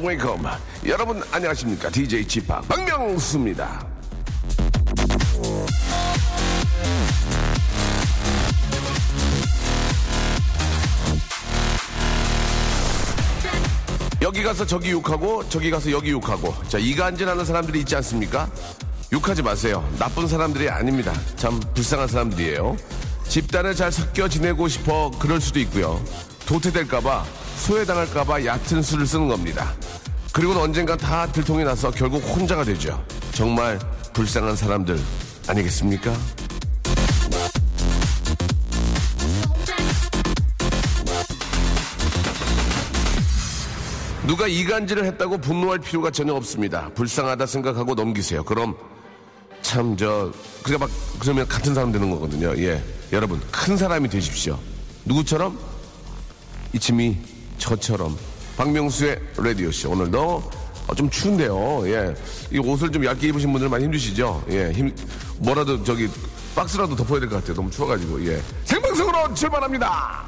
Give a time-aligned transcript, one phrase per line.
[0.00, 0.48] Welcome.
[0.86, 1.90] 여러분 안녕하십니까?
[1.90, 3.86] DJ Chip 박명수입니다.
[14.22, 18.48] 여기 가서 저기 욕하고 저기 가서 여기 욕하고 자 이간질하는 사람들이 있지 않습니까?
[19.12, 19.86] 욕하지 마세요.
[19.98, 21.12] 나쁜 사람들이 아닙니다.
[21.36, 22.76] 참 불쌍한 사람들이에요.
[23.28, 26.02] 집단에 잘 섞여 지내고 싶어 그럴 수도 있고요.
[26.46, 27.24] 도태될까봐
[27.56, 29.74] 소외당할까봐 얕은 수를 쓰는 겁니다.
[30.32, 33.04] 그리고는 언젠가 다 들통이 나서 결국 혼자가 되죠.
[33.32, 33.78] 정말
[34.12, 34.98] 불쌍한 사람들
[35.48, 36.12] 아니겠습니까?
[44.26, 46.90] 누가 이간질을 했다고 분노할 필요가 전혀 없습니다.
[46.94, 48.44] 불쌍하다 생각하고 넘기세요.
[48.44, 48.76] 그럼
[49.62, 52.54] 참 저 그가 막 그러면 같은 사람 되는 거거든요.
[52.58, 54.58] 예, 여러분 큰 사람이 되십시오.
[55.04, 55.58] 누구처럼
[56.72, 57.16] 이침이
[57.58, 58.16] 저처럼
[58.60, 60.50] 박명수의 라디오 씨 오늘도
[60.86, 61.82] 어, 좀 추운데요.
[61.88, 62.14] 예,
[62.52, 64.44] 이 옷을 좀 얇게 입으신 분들 많이 힘드시죠?
[64.50, 64.94] 예, 힘
[65.38, 66.06] 뭐라도 저기
[66.54, 67.54] 박스라도 덮어야 될 것 같아요.
[67.54, 68.38] 너무 추워가지고 예.
[68.66, 70.26] 생방송으로 출발합니다.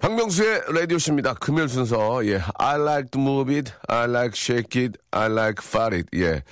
[0.00, 1.34] 박명수의 라디오쇼입니다.
[1.34, 2.40] 금요일 순서, 예.
[2.58, 6.08] I like to move it, I like shake it, I like fart it.
[6.16, 6.42] 예.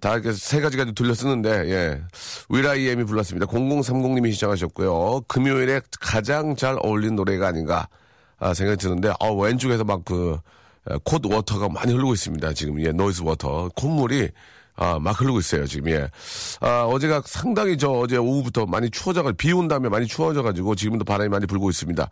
[0.00, 2.02] 다 이렇게 세 가지가 돌려 쓰는데, 예.
[2.48, 3.46] will.i.am이 불렀습니다.
[3.46, 5.22] 0030님이 시작하셨고요.
[5.26, 7.88] 금요일에 가장 잘 어울린 노래가 아닌가,
[8.40, 10.38] 아, 생각이 드는데, 어, 왼쪽에서 막 그,
[11.04, 12.52] 콧 water가 많이 흐르고 있습니다.
[12.54, 13.70] 지금, 예, nose water.
[13.76, 14.30] 콧물이,
[14.76, 16.08] 아, 막 흐르고 있어요, 지금, 예.
[16.60, 21.28] 아, 어제가 상당히 저 어제 오후부터 많이 추워져가지고, 비 온 다음에 많이 추워져가지고, 지금도 바람이
[21.28, 22.08] 많이 불고 있습니다.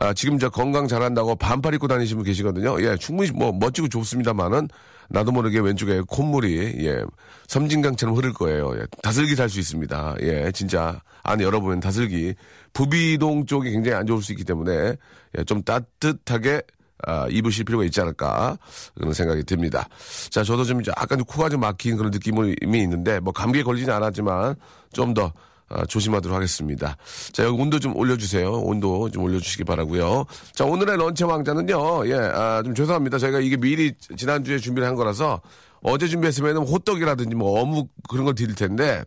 [0.00, 2.80] 아, 지금 저 건강 잘한다고 반팔 입고 다니시는 분 계시거든요.
[2.82, 4.68] 예, 충분히 뭐 멋지고 좋습니다만은
[5.08, 7.02] 나도 모르게 왼쪽에 콧물이 예,
[7.46, 8.76] 섬진강처럼 흐를 거예요.
[8.78, 10.16] 예, 다슬기 살 수 있습니다.
[10.20, 12.34] 예, 진짜 안에 열어보면 다슬기
[12.72, 14.96] 부비동 쪽이 굉장히 안 좋을 수 있기 때문에
[15.38, 16.62] 예, 좀 따뜻하게
[17.06, 18.58] 아, 입으실 필요가 있지 않을까
[18.94, 19.88] 그런 생각이 듭니다.
[20.30, 24.56] 자, 저도 좀 약간 코가 좀 막힌 그런 느낌이 있는데 뭐 감기에 걸리진 않았지만
[24.92, 25.32] 좀 더
[25.70, 26.96] 아, 조심하도록 하겠습니다.
[27.32, 28.50] 자, 여기 온도 좀 올려주세요.
[28.52, 33.18] 온도 좀 올려주시기 바라고요 자, 오늘의 런치 왕자는요, 예, 아, 좀 죄송합니다.
[33.18, 35.42] 저희가 이게 미리 지난주에 준비를 한 거라서
[35.82, 39.04] 어제 준비했으면 호떡이라든지 뭐 어묵 그런 걸 드릴 텐데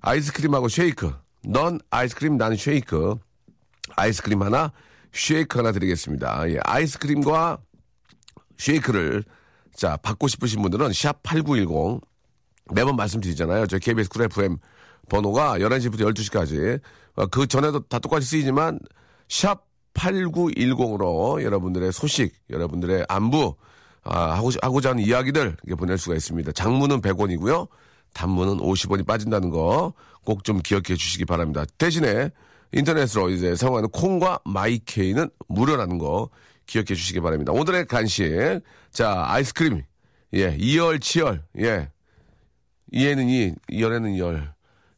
[0.00, 1.12] 아이스크림하고 쉐이크.
[1.46, 3.16] 넌 아이스크림, 난 쉐이크.
[3.96, 4.72] 아이스크림 하나,
[5.12, 6.50] 쉐이크 하나 드리겠습니다.
[6.50, 7.58] 예, 아이스크림과
[8.58, 9.24] 쉐이크를
[9.74, 12.00] 자, 받고 싶으신 분들은 샵8910
[12.74, 13.66] 매번 말씀드리잖아요.
[13.66, 14.58] 저 KBS 쿨 FM
[15.08, 16.80] 번호가 11시부터 12시까지.
[17.14, 18.78] 어, 그 전에도 다 똑같이 쓰이지만,
[19.28, 23.56] 샵 8910으로 여러분들의 소식, 여러분들의 안부,
[24.04, 26.52] 아, 하고, 하고자 하는 이야기들 보낼 수가 있습니다.
[26.52, 27.68] 장문은 100원이고요.
[28.14, 29.92] 단문은 50원이 빠진다는 거
[30.26, 31.64] 꼭 좀 기억해 주시기 바랍니다.
[31.78, 32.30] 대신에
[32.72, 36.28] 인터넷으로 이제 사용하는 콩과 마이케이는 무료라는 거
[36.66, 37.52] 기억해 주시기 바랍니다.
[37.52, 38.60] 오늘의 간식.
[38.90, 39.82] 자, 아이스크림.
[40.34, 41.44] 예, 이열치열.
[41.60, 41.90] 예.
[42.92, 44.52] 이에는 이, 이열에는 열.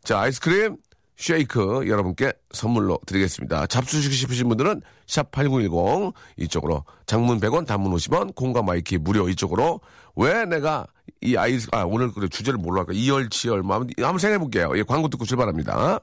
[0.05, 0.77] 자, 아이스크림,
[1.17, 3.67] 쉐이크 여러분께 선물로 드리겠습니다.
[3.67, 9.81] 잡수시고 싶으신 분들은 샵 8910 이쪽으로 장문 100원, 단문 50원, 콩과 마이K 무료 이쪽으로
[10.17, 10.87] 왜 내가
[11.21, 12.93] 이 아이스, 아, 오늘 그 주제를 뭘로 할까?
[12.95, 13.63] 이열치열.
[13.63, 14.71] 뭐 한번, 한번 생각해 볼게요.
[14.77, 15.99] 예, 광고 듣고 출발합니다.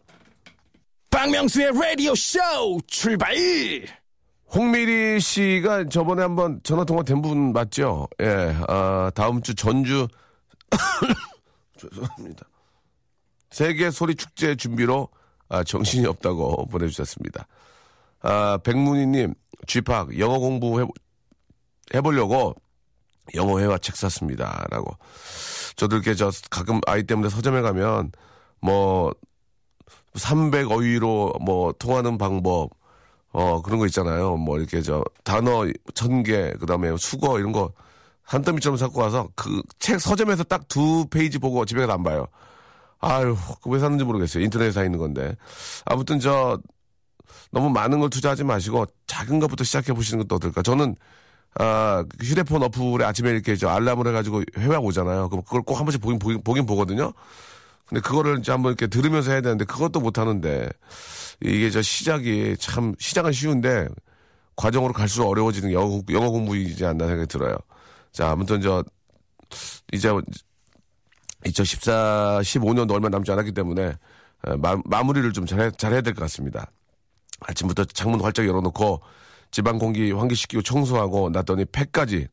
[1.10, 2.40] 박명수의 라디오 쇼
[2.88, 3.34] 출발!
[4.54, 8.08] 홍미리 씨가 저번에 한번 전화 통화 된 분 맞죠?
[8.22, 10.08] 예, 아, 다음 주 전주,
[11.80, 12.46] 죄송합니다.
[13.56, 15.08] 세계 소리 축제 준비로
[15.48, 17.48] 아, 정신이 없다고 보내주셨습니다.
[18.22, 19.34] 아, 백문희님,
[19.66, 20.86] 쥐팍, 영어 공부 해,
[21.94, 22.54] 해보려고
[23.34, 24.66] 영어 회화 책 샀습니다.
[24.70, 24.98] 라고.
[25.78, 28.12] 저도 이렇게 저 가끔 아이 때문에 서점에 가면
[28.60, 29.14] 뭐
[30.16, 32.72] 300 어휘로 뭐 통하는 방법,
[33.32, 34.36] 어, 그런 거 있잖아요.
[34.36, 37.72] 뭐 이렇게 저 단어 천 개, 그 다음에 수거 이런 거
[38.28, 42.28] 한 더미처럼 갖고 와서 그 책 서점에서 딱 두 페이지 보고 집에 가서 안 봐요.
[43.06, 43.38] 아유,
[43.68, 44.44] 왜 샀는지 모르겠어요.
[44.44, 45.36] 인터넷에 사 있는 건데.
[45.86, 46.60] 아무튼 저,
[47.52, 50.64] 너무 많은 걸 투자하지 마시고 작은 것부터 시작해 보시는 것도 어떨까.
[50.64, 50.96] 저는,
[51.60, 55.30] 아, 휴대폰 어플에 아침에 이렇게 저 알람을 해가지고 회화 오잖아요.
[55.30, 57.14] 그럼 그걸 꼭 한 번씩 보긴, 보긴, 보긴 보거든요.
[57.88, 60.70] 근데 그거를 이제 한번 이렇게 들으면서 해야 되는데 그것도 못 하는데
[61.42, 63.88] 이게 저 시작이 참, 시작은 쉬운데
[64.56, 67.56] 과정으로 갈수록 어려워지는 영어, 영어 공부이지 않나 생각이 들어요.
[68.14, 68.84] 자, 아무튼 저,
[69.94, 70.12] 이제
[71.46, 73.94] 2014, 15년도 얼마 남지 않았기 때문에
[74.58, 76.72] 마, 마무리를 좀 잘, 잘해야 될 것 같습니다.
[77.42, 79.02] 아침부터 창문 활짝 열어놓고
[79.52, 82.28] 지방 공기 환기시키고 청소하고 놨더니 폐까지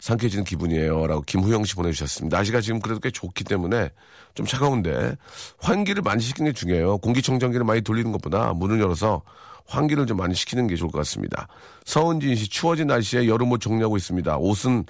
[0.00, 1.06] 상쾌해지는 기분이에요.
[1.06, 2.36] 라고 김후영 씨 보내주셨습니다.
[2.36, 3.90] 날씨가 지금 그래도 꽤 좋기 때문에
[4.34, 5.16] 좀 차가운데
[5.58, 6.98] 환기를 많이 시키는 게 중요해요.
[6.98, 9.22] 공기청정기를 많이 돌리는 것보다 문을 열어서
[9.66, 11.48] 환기를 좀 많이 시키는 게 좋을 것 같습니다.
[11.84, 14.36] 서은진 씨 추워진 날씨에 여름옷 정리하고 있습니다.
[14.38, 14.84] 옷은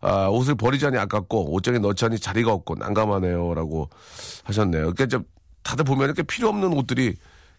[0.00, 3.88] 아, 옷을 버리자니 아깝고 옷장에 넣자니 자리가 없고 난감하네요라고
[4.44, 4.80] 하셨네요.
[4.92, 5.24] 그러니까 좀
[5.62, 7.14] 다들 보면 이렇게 필요 없는 옷들이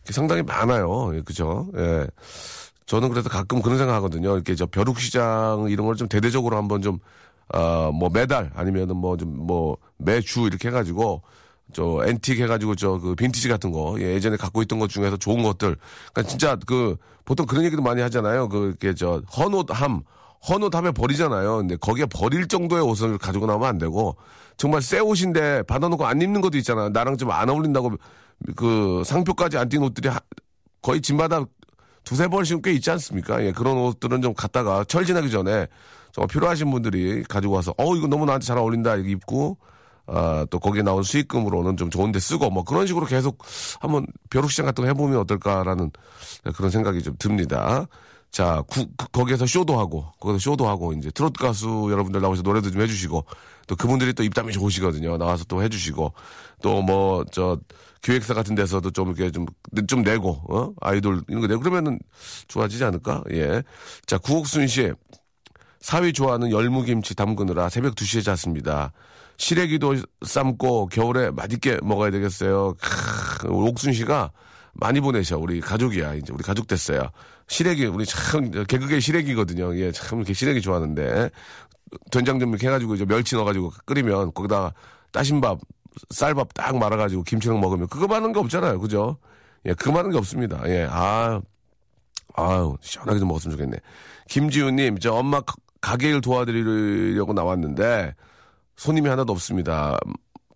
[0.09, 1.15] 상당히 많아요.
[1.15, 1.67] 예, 그죠?
[1.75, 2.07] 예.
[2.85, 4.33] 저는 그래서 가끔 그런 생각 하거든요.
[4.35, 6.99] 이렇게 저 벼룩시장 이런 걸 좀 대대적으로 한번 좀,
[7.53, 11.21] 어, 뭐 매달 아니면은 뭐 좀 뭐 매주 이렇게 해가지고
[11.73, 15.43] 저 앤틱 해가지고 저 그 빈티지 같은 거 예, 예전에 갖고 있던 것 중에서 좋은
[15.43, 15.75] 것들
[16.13, 18.47] 그러니까 진짜 그 보통 그런 얘기도 많이 하잖아요.
[18.49, 20.01] 그 이렇게 저 헌옷함
[20.47, 21.57] 헌옷함에 버리잖아요.
[21.57, 24.15] 근데 거기에 버릴 정도의 옷을 가지고 나오면 안 되고
[24.55, 26.89] 정말 새 옷인데 받아놓고 안 입는 것도 있잖아.
[26.89, 27.91] 나랑 좀 안 어울린다고
[28.55, 30.19] 그 상표까지 안 띈 옷들이 하-
[30.81, 31.43] 거의 짐마다
[32.03, 33.43] 두세 벌씩 꽤 있지 않습니까?
[33.43, 35.67] 예, 그런 옷들은 좀 갖다가 철진하기 전에
[36.13, 39.57] 정말 필요하신 분들이 가지고 와서 어 이거 너무 나한테 잘 어울린다 이렇게 입고
[40.07, 43.37] 아, 또 거기에 나온 수익금으로는 좀 좋은데 쓰고 뭐 그런 식으로 계속
[43.79, 45.91] 한번 벼룩시장 같은 거 해보면 어떨까라는
[46.55, 47.87] 그런 생각이 좀 듭니다.
[48.31, 52.69] 자, 구- 그- 거기에서 쇼도 하고, 거기서 쇼도 하고, 이제 트로트 가수 여러분들 나오셔서 노래도
[52.69, 53.25] 좀 해주시고,
[53.67, 55.17] 또 그분들이 또 입담이 좋으시거든요.
[55.17, 56.13] 나와서 또 해주시고,
[56.61, 57.57] 또 뭐, 저,
[58.01, 59.45] 기획사 같은 데서도 좀 이렇게 좀,
[59.87, 60.73] 좀 내고, 어?
[60.81, 61.99] 아이돌 이런 거 내고, 그러면은
[62.49, 63.23] 좋아지지 않을까?
[63.31, 63.63] 예.
[64.05, 64.91] 자, 구옥순 씨.
[65.79, 68.91] 사위 좋아하는 열무김치 담그느라 새벽 2시에 잤습니다.
[69.37, 69.95] 시래기도
[70.25, 72.73] 삶고 겨울에 맛있게 먹어야 되겠어요.
[72.81, 74.31] 크, 옥순 씨가
[74.73, 75.37] 많이 보내셔.
[75.37, 76.15] 우리 가족이야.
[76.15, 77.09] 이제 우리 가족 됐어요.
[77.47, 79.75] 시래기, 우리 참, 개그계 시래기거든요.
[79.77, 81.29] 예, 참 이렇게 시래기 좋아하는데.
[82.11, 84.73] 된장 좀 이렇게 해가지고 이제 멸치 넣어가지고 끓이면 거기다가
[85.11, 85.57] 따신 밥,
[86.09, 88.79] 쌀밥 딱 말아가지고 김치랑 먹으면 그거 많은 게 없잖아요.
[88.79, 89.17] 그죠?
[89.65, 90.61] 예, 그거 많은 게 없습니다.
[90.65, 91.39] 예, 아,
[92.35, 93.77] 아유, 시원하게 좀 먹었으면 좋겠네.
[94.29, 98.13] 김지우님, 저 엄마 가- 가게 일 도와드리려고 나왔는데,
[98.77, 99.97] 손님이 하나도 없습니다.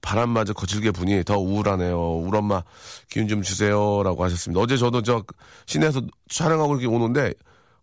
[0.01, 1.99] 바람마저 거칠게 부니 더 우울하네요.
[2.17, 2.63] 우리 엄마
[3.09, 4.59] 기운 좀 주세요라고 하셨습니다.
[4.61, 5.23] 어제 저도 저
[5.67, 7.33] 시내에서 촬영하고 이렇게 오는데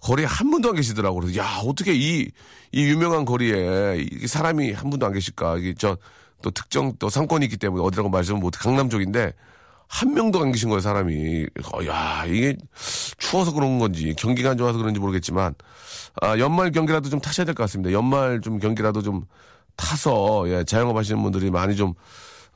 [0.01, 1.37] 거리에 한 분도 안 계시더라고요.
[1.37, 2.29] 야 어떻게 이
[2.71, 5.59] 이 유명한 거리에 이 사람이 한 분도 안 계실까?
[5.59, 5.97] 이게 저
[6.41, 9.33] 또 특정 또 상권이 있기 때문에 어디라고 말씀을 못 강남 쪽인데
[9.89, 11.47] 한 명도 안 계신 거예요 사람이.
[11.73, 12.57] 어, 야 이게
[13.17, 15.55] 추워서 그런 건지 경기가 안 좋아서 그런지 모르겠지만
[16.21, 17.91] 아, 연말 경기라도 좀 타셔야 될 것 같습니다.
[17.93, 19.25] 연말 좀 경기라도 좀
[19.79, 21.95] 타서 예, 자영업 하시는 분들이 많이 좀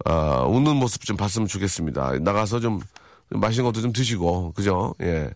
[0.05, 2.19] 아, 웃는 모습 좀 봤으면 좋겠습니다.
[2.21, 2.81] 나가서 좀
[3.31, 4.95] 맛있는 것도 좀 드시고 그죠?
[5.01, 5.31] 예.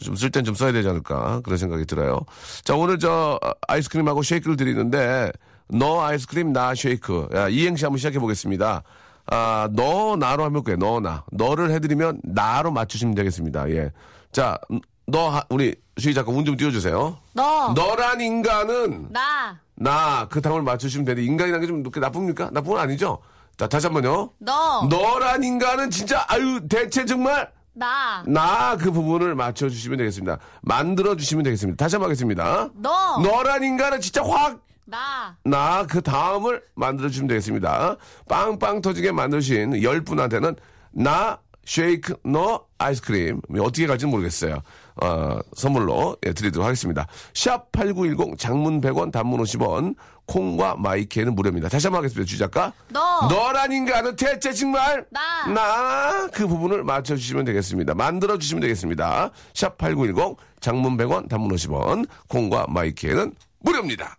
[0.00, 2.20] 좀 쓸 땐 좀 써야 되지 않을까 그런 생각이 들어요.
[2.64, 3.38] 자 오늘 저
[3.68, 5.30] 아이스크림하고 쉐이크를 드리는데
[5.68, 8.82] 너 아이스크림 나 쉐이크 야, 이행시 한번 시작해 보겠습니다.
[9.26, 10.76] 아, 너 나로 하면 볼게요.
[10.78, 11.24] 너 나.
[11.32, 13.70] 너를 해드리면 나로 맞추시면 되겠습니다.
[13.70, 13.90] 예.
[14.32, 14.58] 자,
[15.06, 17.18] 너 하- 우리 수희 작가 운 좀 띄워주세요.
[17.34, 22.50] 너, 너란 인간은 나, 나 그 다음을 맞추시면 되는데 인간이라는 게 좀 그렇게 나쁩니까?
[22.52, 23.18] 나쁜 건 아니죠?
[23.56, 24.30] 자 다시 한번요.
[24.38, 30.38] 너, 너란 인간은 진짜 아유 대체 정말 나, 나 그 부분을 맞춰주시면 되겠습니다.
[30.62, 31.82] 만들어 주시면 되겠습니다.
[31.84, 32.70] 다시 한번 하겠습니다.
[32.74, 37.96] 너, 너란 인간은 진짜 확 나, 나 그 다음을 만들어 주시면 되겠습니다.
[38.28, 40.56] 빵빵 터지게 만드신 열 분한테는
[40.92, 44.60] 나 쉐이크 너 아이스크림 어떻게 갈지는 모르겠어요.
[45.02, 47.06] 어, 선물로 예, 드리도록 하겠습니다.
[47.34, 49.96] 샵 8910 장문 100원 단문 50원
[50.26, 51.68] 콩과 마이케는 무료입니다.
[51.68, 52.26] 다시 한번 하겠습니다.
[52.28, 55.46] 주작가 너, 너란 인간은 대체 정말 나.
[55.52, 57.94] 나 그 부분을 맞춰주시면 되겠습니다.
[57.94, 59.30] 만들어 주시면 되겠습니다.
[59.52, 64.16] 샵 8910 장문 100원 단문 50원 콩과 마이케는 무료입니다.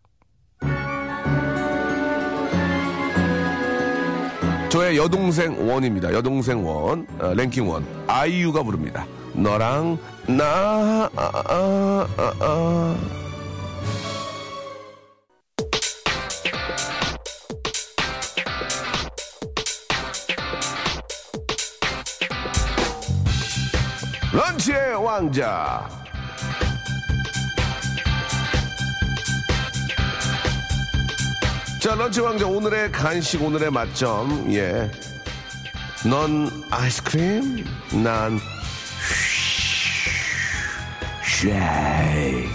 [4.70, 6.12] 저의 여동생 원입니다.
[6.14, 7.86] 여동생 원, 어, 랭킹 원.
[8.08, 9.06] 아이유가 부릅니다.
[9.36, 12.96] 너랑 나, 아, 아, 아, 아.
[24.32, 25.88] 런치의 왕자.
[31.80, 34.52] 자, 런치 왕자 오늘의 간식 오늘의 맛점.
[34.54, 34.90] 예.
[36.10, 37.64] 넌 아이스크림,
[38.04, 38.40] 난
[41.36, 42.50] 쉐이크.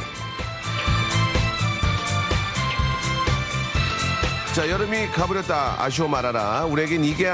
[4.54, 5.76] 자, 여름이 가버렸다.
[5.82, 6.64] 아쉬워 말아라.
[6.64, 7.30] 우리에겐 이게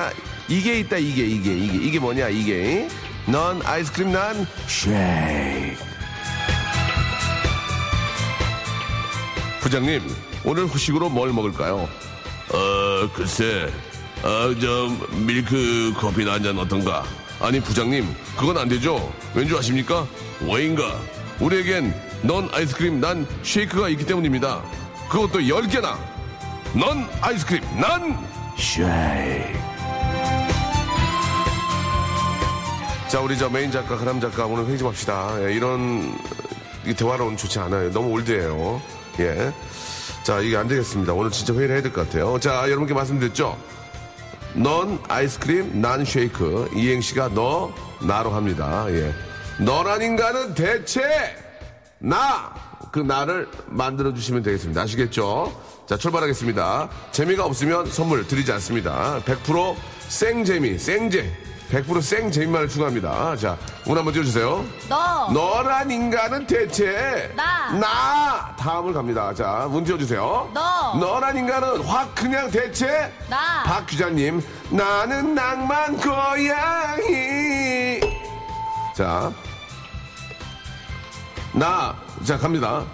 [0.48, 0.96] 이게 있다.
[0.96, 2.28] 이게 이게 이게 이게 뭐냐?
[2.30, 2.88] 이게
[3.26, 5.84] 넌 아이스크림, 난 쉐이크.
[9.60, 10.02] 부장님,
[10.44, 11.88] 오늘 후식으로 뭘 먹을까요?
[12.52, 13.68] 어, 글쎄,
[14.22, 17.04] 어, 좀 밀크 커피나 한 잔 어떤가?
[17.40, 18.04] 아니 부장님,
[18.36, 19.12] 그건 안 되죠.
[19.34, 20.06] 왠줄 아십니까?
[20.40, 20.98] 왜인가?
[21.40, 24.62] 우리에겐 넌 아이스크림, 난 쉐이크가 있기 때문입니다.
[25.11, 25.97] 그것도 10개나.
[26.75, 28.19] 넌 아이스크림, 난
[28.57, 29.59] 쉐이크.
[33.09, 35.31] 자, 우리 저 메인 작가, 그람 작가 오늘 회의 좀 합시다.
[35.45, 36.19] 예, 이런
[36.85, 37.90] 이 대화로는 좋지 않아요.
[37.93, 38.81] 너무 올드해요.
[39.21, 39.52] 예.
[40.25, 41.12] 자, 이게 안 되겠습니다.
[41.12, 42.38] 오늘 진짜 회의를 해야 될 것 같아요.
[42.40, 43.57] 자, 여러분께 말씀드렸죠?
[44.55, 46.71] 넌 아이스크림, 난 쉐이크.
[46.75, 48.87] 이행시가 너, 나로 합니다.
[48.88, 49.12] 예.
[49.58, 51.02] 너라닌가는 대체
[51.98, 52.54] 나!
[52.92, 54.82] 그 나를 만들어주시면 되겠습니다.
[54.82, 55.52] 아시겠죠?
[55.86, 56.88] 자, 출발하겠습니다.
[57.12, 59.20] 재미가 없으면 선물 드리지 않습니다.
[59.25, 59.76] 100%
[60.08, 61.30] 생재미, 생재.
[61.70, 63.36] 100% 생재미만을 추가합니다.
[63.36, 64.64] 자, 문 한번 띄워주세요.
[64.88, 65.30] 너.
[65.32, 67.72] 너란 인간은 대체 나.
[67.72, 69.34] 나 다음을 갑니다.
[69.34, 70.50] 자, 문 띄워주세요.
[70.54, 70.94] 너.
[70.94, 73.64] 너란 인간은 확 그냥 대체 나.
[73.64, 78.00] 박 기자님 나는 낭만 고양이
[78.94, 79.32] 자.
[81.56, 82.84] 나, 자, 갑니다.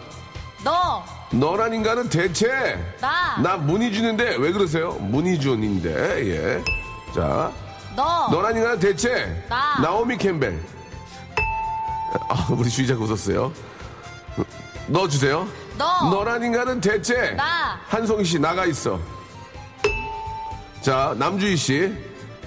[0.63, 1.05] 너.
[1.33, 3.37] 너란 인간은 대체 나.
[3.43, 4.93] 나 문희준인데 왜 그러세요?
[4.93, 5.91] 문희준인데
[6.29, 6.65] 예.
[7.13, 7.51] 자,
[7.97, 8.29] 너.
[8.31, 9.81] 너란 인간은 대체 나.
[9.83, 10.63] 나오미 캠벨.
[12.29, 13.53] 아, 우리 주의자가 웃었어요.
[14.87, 15.49] 넣어주세요.
[15.77, 16.11] 너.
[16.11, 17.81] 너란 인간은 대체 나.
[17.89, 19.01] 한송이 씨 나가 있어.
[20.83, 21.93] 자, 남주희 씨.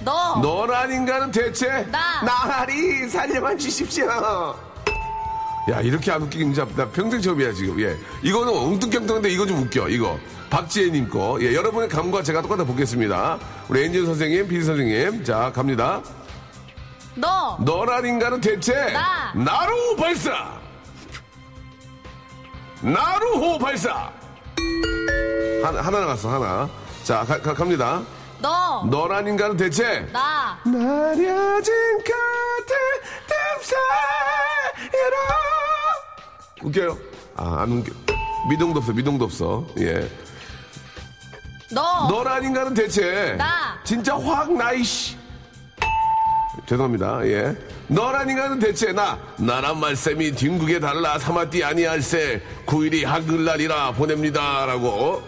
[0.00, 0.36] 너.
[0.40, 2.22] 너란 인간은 대체 나.
[2.22, 4.56] 나리 살려만 주십시오.
[5.68, 7.80] 야 이렇게 안 웃기긴 진짜 나 평생 처음이야 지금.
[7.80, 9.88] 예, 이거는 엉뚱경뚱한데 이거 좀 웃겨.
[9.88, 10.18] 이거
[10.48, 11.38] 박지혜님 거.
[11.40, 13.38] 예, 여러분의 감과 제가 똑같아 보겠습니다.
[13.68, 16.00] 우리 엔진 선생님, 비디 선생님, 자 갑니다.
[17.16, 17.56] 너.
[17.60, 19.32] 너란 인간은 대체 나.
[19.34, 20.56] 나루 발사.
[22.82, 24.12] 나루호 발사.
[25.64, 26.68] 하나 하나 나갔어 하나.
[27.02, 28.02] 자 가, 가, 갑니다.
[28.38, 28.84] 너.
[28.88, 30.58] 너란 인간은 대체 나.
[30.64, 32.74] 나려진 카드
[33.26, 34.55] 땀사이로
[36.62, 36.98] 웃겨요?
[37.36, 37.92] 아, 안 웃겨.
[38.48, 39.66] 미동도 없어, 미동도 없어.
[39.78, 40.08] 예.
[41.72, 42.08] 너.
[42.08, 43.78] 너란 인간은 대체 나.
[43.84, 45.16] 진짜 확 나이 씨.
[46.66, 47.26] 죄송합니다.
[47.26, 47.56] 예.
[47.88, 55.22] 너란 인간은 대체 나 나란 말씀이 뒹국에 달라 사마띠 아니할세 9일이 한글날이라 보냅니다라고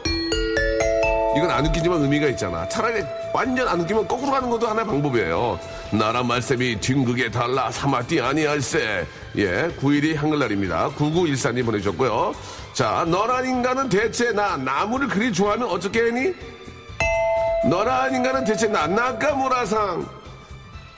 [1.37, 2.69] 이건 안 웃기지만 의미가 있잖아.
[2.69, 5.61] 차라리 완전 안 웃기면 거꾸로 가는 것도 하나의 방법이에요.
[5.91, 9.07] 나라 말씀이 뒹극에 달라 사마띠 아니할세.
[9.39, 10.91] 예, 9일이 한글날입니다.
[10.91, 12.35] 9914님 보내주셨고요.
[12.75, 16.35] 자, 너란 인간은 대체 나 나무를 그리 좋아하면 어떻게 했니?
[17.69, 20.07] 너란 인간은 대체 나 나카무라상.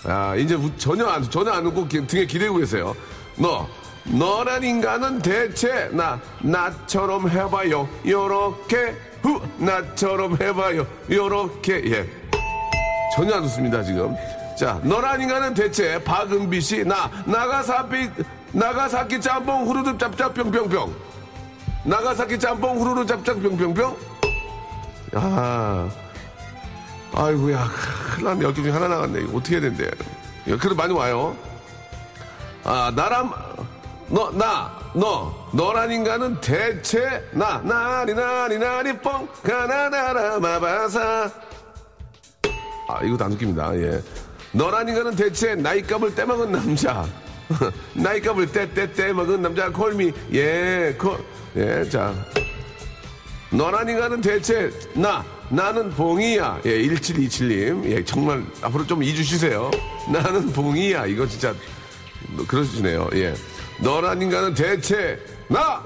[0.05, 2.95] 아, 이제 우- 전혀 안, 전혀 안 웃고 기- 등에 기대고 계세요.
[3.37, 3.69] 너,
[4.05, 7.89] 너란 인간은 대체 나, 나처럼 해봐요.
[8.07, 10.87] 요렇게, 후, 나처럼 해봐요.
[11.11, 12.11] 요렇게, 예.
[13.15, 14.17] 전혀 안 웃습니다, 지금.
[14.61, 18.11] 자, 너란 인간은 대체 박은비 씨, 나, 나가사키,
[18.53, 20.95] 나가사키 짬뽕 후루룩 짭짭 뿅뿅뿅.
[21.87, 23.97] 나가사키 짬뽕 후루룩 짭짭 뿅뿅뿅.
[25.15, 25.89] 아,
[27.15, 27.71] 아이고야,
[28.13, 28.45] 큰일 났네.
[28.45, 29.23] 여기 중에 하나 나갔네.
[29.23, 29.91] 이거 어떻게 해야 된대.
[30.45, 31.35] 그래도 많이 와요.
[32.63, 33.33] 아, 나람,
[34.09, 41.31] 너, 나, 너, 너란 인간은 대체, 나, 나리, 나리, 나리, 뻥, 가나나라, 마바사.
[42.89, 43.75] 아, 이것도 안 웃깁니다.
[43.77, 44.03] 예.
[44.53, 47.07] 너란 인간은 대체 나이값을 떼먹은 남자.
[47.95, 50.13] 나이값을 떼, 떼, 떼 먹은 남자, 콜미.
[50.33, 51.19] 예, 콜,
[51.57, 52.15] 예, 자.
[53.51, 56.61] 너란 인간은 대체 나 나는 봉이야.
[56.65, 57.85] 예 1727님.
[57.91, 59.71] 예 정말 앞으로 좀 이주 쉬세요.
[60.09, 61.07] 나는 봉이야.
[61.07, 61.53] 이거 진짜
[62.47, 63.09] 그러시네요.
[63.15, 63.35] 예.
[63.81, 65.83] 너란 인간은 대체 나!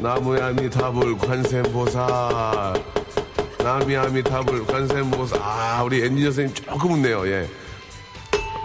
[0.00, 2.04] 나무야미 타불 관세음보살
[3.64, 7.48] 나미야미 타불 관세음보살 아 우리 엔지니어 선생님 조금 웃네요 예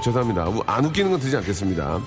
[0.03, 2.01] 죄송합니다 우- 안 웃기는 건 되지 않겠습니다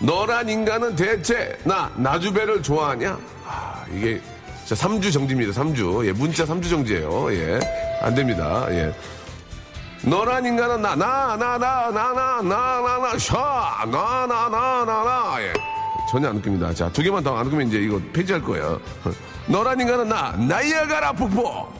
[0.00, 4.20] 너란 인간은 대체 나 나주배를 좋아하냐 아 이게
[4.66, 5.50] 자, 3주 정지입니다.
[5.58, 6.04] 3주.
[6.06, 7.32] 예, 문자 3주 정지예요.
[7.32, 7.58] 예.
[8.02, 8.66] 안 됩니다.
[8.68, 8.94] 예.
[10.02, 14.84] 너란 인간은 나, 나, 나, 나, 나, 나, 나, 나, 나, 샤, 나, 나, 나,
[14.84, 15.36] 나, 나.
[15.40, 15.54] 예.
[16.10, 16.74] 전혀 안 웃깁니다.
[16.74, 18.78] 자, 두 개만 더 안 웃기면 이제 이거 폐지할 거예요.
[19.46, 21.72] 너란 인간은 나, 나이아가라 폭포.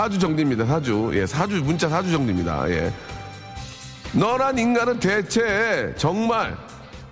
[0.00, 0.64] 사주 정지입니다.
[0.64, 1.10] 사주.
[1.12, 2.70] 예, 사주, 문자 사주 정지입니다.
[2.70, 2.90] 예.
[4.14, 6.56] 너란 인간은 대체 정말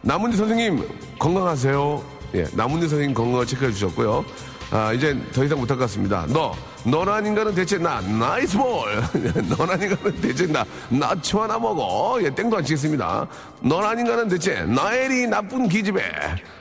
[0.00, 2.02] 나문희 선생님 건강하세요.
[2.36, 4.24] 예, 나문희 선생님 건강을 체크해 주셨고요.
[4.70, 6.24] 아, 이제 더 이상 못할 것 같습니다.
[6.30, 8.88] 너, 너란 인간은 대체 나, nice ball.
[9.58, 12.18] 너란 인간은 대체 나, 나초 하나 먹어.
[12.22, 13.26] 예, 땡도 안 치겠습니다.
[13.60, 16.02] 너란 인간은 대체 나엘이 나쁜 기집애.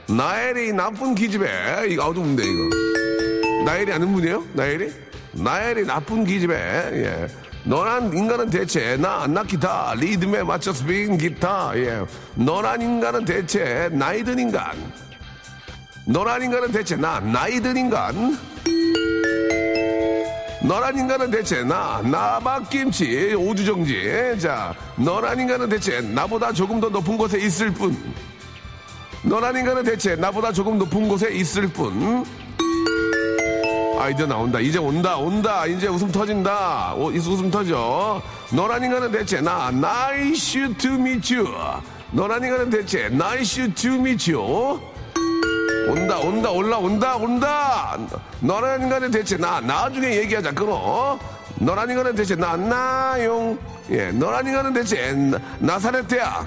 [0.09, 1.87] 나엘이 나쁜 기집애.
[1.87, 2.86] 이거 아우도 문데 이거.
[3.67, 4.45] 나엘이 아는 분이에요?
[4.53, 4.93] 나엘이?
[5.33, 6.55] 나엘이 나쁜 기집애.
[6.55, 7.27] 예.
[7.65, 12.05] 너란 인간은 대체 나, 나 기타, 리듬에 맞춰 스윙 기타, 예.
[12.35, 14.71] 너란 인간은 대체 나이 든 인간.
[16.05, 18.37] 너란 인간은 대체 나, 나이 든 인간.
[20.63, 24.37] 너란 인간은 대체 나, 나박김치, 오주정지.
[24.39, 27.97] 자, 너란 인간은 대체 나보다 조금 더 높은 곳에 있을 뿐.
[29.23, 32.23] 너란 인간은 대체 나보다 조금 높은 곳에 있을 뿐.
[33.99, 34.59] 아이디어 나온다.
[34.59, 35.65] 이제 온다, 온다.
[35.65, 36.93] 이제 웃음 터진다.
[36.95, 38.21] 오, 이 웃음 터져.
[38.51, 41.45] 너란 인간은 대체 나, nice to meet you.
[42.11, 44.79] 너란 인간은 대체 nice to meet you.
[45.89, 47.97] 온다, 온다, 올라온다, 온다.
[48.39, 51.17] 너란 인간은 대체 나, 나중에 얘기하자, 끊어.
[51.55, 53.57] 너란 인간은 대체 나, 나용.
[53.89, 56.45] 예, 너란 인간은 대체 나, 나사렛 대학.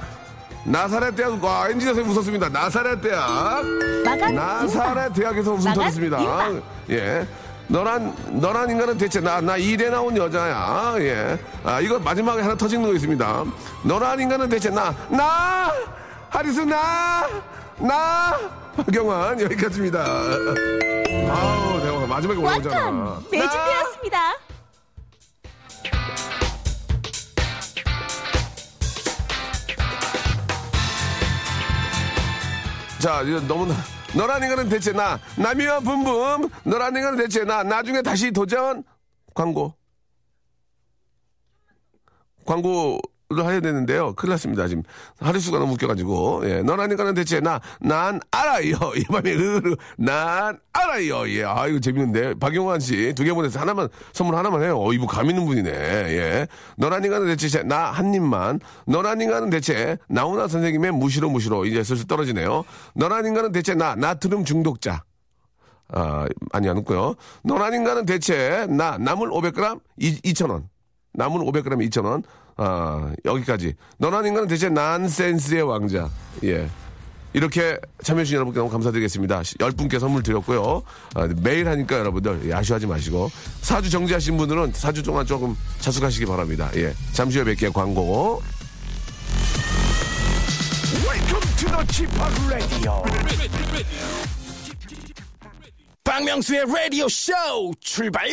[0.62, 2.48] 나사렛 대학, 와, 엔지니어 선생님 웃었습니다.
[2.50, 3.64] 나사렛 대학.
[4.34, 6.18] 나사렛 대학에서 웃음 터졌습니다.
[6.90, 7.26] 예.
[7.70, 10.96] 너란, 너란 인간은 대체 나, 나 이대 나온 여자야.
[10.98, 11.38] 예.
[11.62, 13.44] 아, 이거 마지막에 하나 터지는 거 있습니다.
[13.84, 15.72] 너란 인간은 대체 나, 나!
[16.30, 17.28] 하리수 나!
[17.78, 18.36] 나!
[18.76, 20.00] 박경환, 여기까지입니다.
[20.02, 22.08] 아우, 대박.
[22.08, 23.20] 마지막에 올라오잖아.
[23.30, 24.18] 매진되었습니다.
[32.98, 33.72] 자, 이거 너무,
[34.16, 38.82] 너란 인간은 대체 나, 남이와 붐붐, 너란 인간은 대체 나, 나중에 다시 도전,
[39.34, 39.74] 광고.
[42.44, 43.00] 광고
[43.32, 44.12] 를 해야 되는데요.
[44.14, 44.66] 큰일 났습니다.
[44.66, 44.82] 지금
[45.20, 46.42] 하루수가 너무 웃겨가지고.
[46.46, 48.74] 예, 인간은 대체 나, 난 알아요.
[48.96, 51.28] 이 밤에 으르, 난 알아요.
[51.30, 52.34] 예, 아, 이거 재밌는데.
[52.40, 54.80] 박용환 씨, 두 개 보내서 하나만, 선물 하나만 해요.
[54.82, 55.70] 어, 이분 감 있는 분이네.
[55.70, 56.46] 예.
[57.04, 58.58] 인간은 대체 나 한 입만.
[59.20, 62.64] 인간은 대체 나훈아 선생님의 무시로 무시로 이제 슬슬 떨어지네요.
[63.26, 65.04] 인간은 대체 나, 나트륨 중독자.
[65.92, 67.14] 아, 아니, 안 웃고요.
[67.74, 70.64] 인간은 대체 나, 나물 500g 2, 2,000원.
[71.12, 72.24] 나물 500g 2,000원.
[72.62, 73.74] 아, 여기까지.
[73.96, 76.10] 너란 인간은 대체 난센스의 왕자.
[76.44, 76.68] 예.
[77.32, 79.40] 이렇게 참여해주신 여러분께 너무 감사드리겠습니다.
[79.40, 80.82] 10분께 선물 드렸고요.
[81.14, 83.30] 아, 매일 하니까 여러분들 예, 아쉬워하지 마시고.
[83.62, 86.70] 사주 정지하신 분들은 사주 동안 조금 자숙하시기 바랍니다.
[86.76, 86.92] 예.
[87.12, 87.72] 잠시 후에 뵐게요.
[87.72, 88.42] 광고.
[96.04, 97.32] 박명수의 라디오 쇼
[97.80, 98.28] 출발.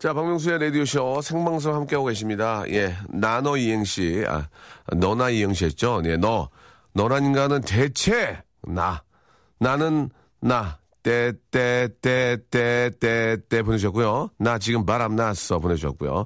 [0.00, 2.64] 자, 박명수의 라디오쇼 생방송 함께하고 계십니다.
[2.68, 4.48] 예, 나너 이행시, 아,
[4.96, 6.00] 너나 이행시 했죠?
[6.06, 6.48] 예, 너.
[6.94, 9.02] 너란 인간은 대체, 나.
[9.58, 10.08] 나는,
[10.40, 10.78] 나.
[11.02, 14.30] 때, 때, 때, 때, 때, 때 보내주셨고요.
[14.38, 16.24] 나 지금 바람 났어 보내주셨고요.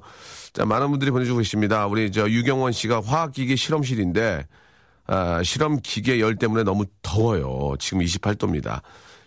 [0.53, 1.85] 자, 많은 분들이 보내주고 계십니다.
[1.85, 4.47] 우리 저 유경원 씨가 화학기기 실험실인데,
[5.07, 7.75] 아, 실험 기계 열 때문에 너무 더워요.
[7.79, 8.81] 지금 28도입니다.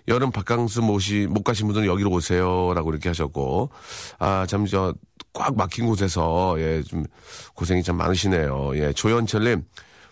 [0.09, 2.73] 여름 바캉스 못이, 못 가신 분들은 여기로 오세요.
[2.75, 3.71] 라고 이렇게 하셨고,
[4.19, 4.95] 아, 참, 저,
[5.33, 7.05] 꽉 막힌 곳에서, 예, 좀,
[7.55, 8.73] 고생이 참 많으시네요.
[8.77, 9.65] 예, 조현철님,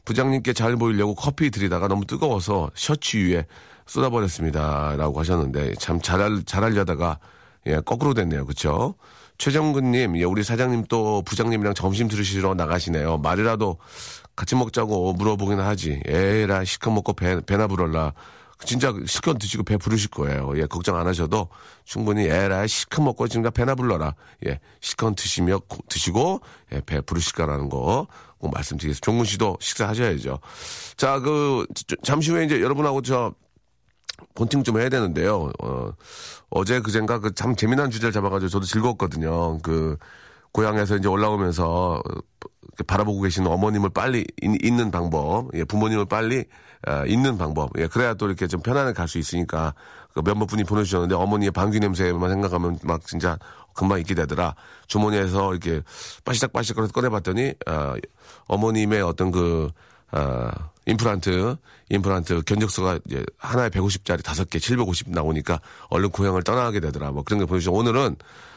[0.04, 3.46] 부장님께 잘 보이려고 커피 드리다가 너무 뜨거워서 셔츠 위에
[3.86, 4.96] 쏟아버렸습니다.
[4.96, 7.18] 라고 하셨는데, 참 잘할, 잘하려다가,
[7.66, 8.46] 예, 거꾸로 됐네요.
[8.46, 8.94] 그쵸?
[9.38, 13.18] 최정근님, 예, 우리 사장님 또 부장님이랑 점심 들으시러 나가시네요.
[13.18, 13.78] 말이라도
[14.34, 16.00] 같이 먹자고 물어보긴 하지.
[16.04, 18.12] 에라, 시커 먹고 배, 배나 불을라.
[18.64, 20.52] 진짜 실컷 드시고 배 부르실 거예요.
[20.58, 21.48] 예, 걱정 안 하셔도
[21.84, 24.14] 충분히 에라 시컷 먹고 지금 배나 불러라.
[24.46, 26.40] 예, 실컷 드시며 고- 드시고
[26.72, 28.06] 예, 배 부르실 거라는 거
[28.38, 29.02] 꼭 말씀드리겠습니다.
[29.04, 30.40] 종문 씨도 식사하셔야죠.
[30.98, 33.32] 자, 그 저- 잠시 후에 이제 여러분하고 저
[34.34, 35.50] 본팅 좀 해야 되는데요.
[35.62, 35.92] 어,
[36.50, 39.58] 어제 그젠가 그 참 재미난 주제를 잡아가지고 저도 즐거웠거든요.
[39.62, 39.96] 그
[40.56, 42.02] 고향에서 이제 올라오면서
[42.86, 46.44] 바라보고 계시는 어머님을 빨리 있- 있는 방법, 예, 부모님을 빨리
[46.88, 49.74] 어, 있는 방법, 예, 그래야 또 이렇게 좀 편안하게 갈 수 있으니까
[50.14, 53.38] 그 몇몇 분이 보내주셨는데 어머니의 방귀 냄새만 생각하면 막 진짜
[53.74, 54.54] 금방 있게 되더라.
[54.86, 55.82] 주머니에서 이렇게
[56.24, 57.94] 빠시닥빠시닥 꺼내봤더니 어,
[58.46, 59.68] 어머님의 어떤 그
[60.12, 60.50] 어,
[60.86, 61.56] 임플란트,
[61.90, 67.10] 임플란트 견적서가 이제 하나에 150짜리 다섯 개750 나오니까 얼른 고향을 떠나게 되더라.
[67.10, 67.72] 뭐 그런 거 보내주죠.
[67.72, 68.16] 오늘은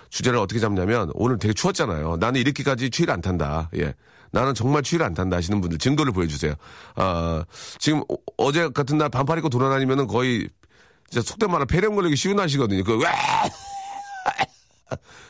[0.10, 2.18] 주제를 어떻게 잡냐면 오늘 되게 추웠잖아요.
[2.18, 3.70] 나는 이렇게까지 추위를 안 탄다.
[3.78, 3.94] 예.
[4.32, 6.54] 나는 정말 추위를 안 탄다 하시는 분들 증거를 보여주세요.
[6.96, 7.44] 아,
[7.80, 10.48] 지금 어- 어제 같은 날 반팔 입고 돌아다니면은 거의
[11.10, 12.84] 진짜 속된 말로 폐렴 걸리기 쉬운 날씨거든요.
[12.84, 13.10] 그, 와!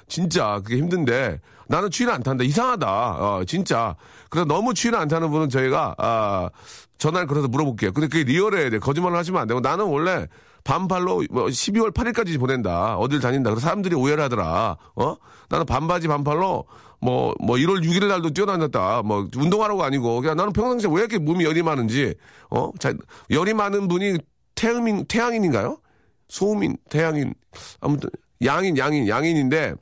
[0.07, 2.43] 진짜 그게 힘든데 나는 추위를 안 탄다.
[2.43, 2.87] 이상하다.
[2.87, 3.95] 어, 진짜.
[4.29, 6.49] 그래서 너무 추위를 안 타는 분은 저희가 아,
[6.97, 7.91] 전화를 걸어서 물어볼게요.
[7.93, 8.79] 근데 그게 리얼해야 돼.
[8.79, 10.27] 거짓말을 하시면 안 되고 나는 원래
[10.69, 12.95] 반팔로 뭐 12월 8일까지 보낸다.
[12.97, 13.49] 어딜 다닌다.
[13.49, 14.77] 그래서 사람들이 오해를 하더라.
[14.95, 15.15] 어?
[15.49, 16.65] 나는 반바지 반팔로
[17.01, 19.01] 뭐, 뭐 1월 6일 날도 뛰어다녔다.
[19.01, 22.13] 뭐 운동하라고 아니고 그냥 나는 평상시에 왜 이렇게 몸이 열이 많은지
[22.51, 22.71] 어?
[22.77, 22.93] 자,
[23.31, 24.19] 열이 많은 분이
[24.53, 25.79] 태음인, 태양인인가요?
[26.27, 27.33] 소음인, 태양인,
[27.79, 28.09] 아무튼
[28.45, 29.73] 양인, 양인, 양인인데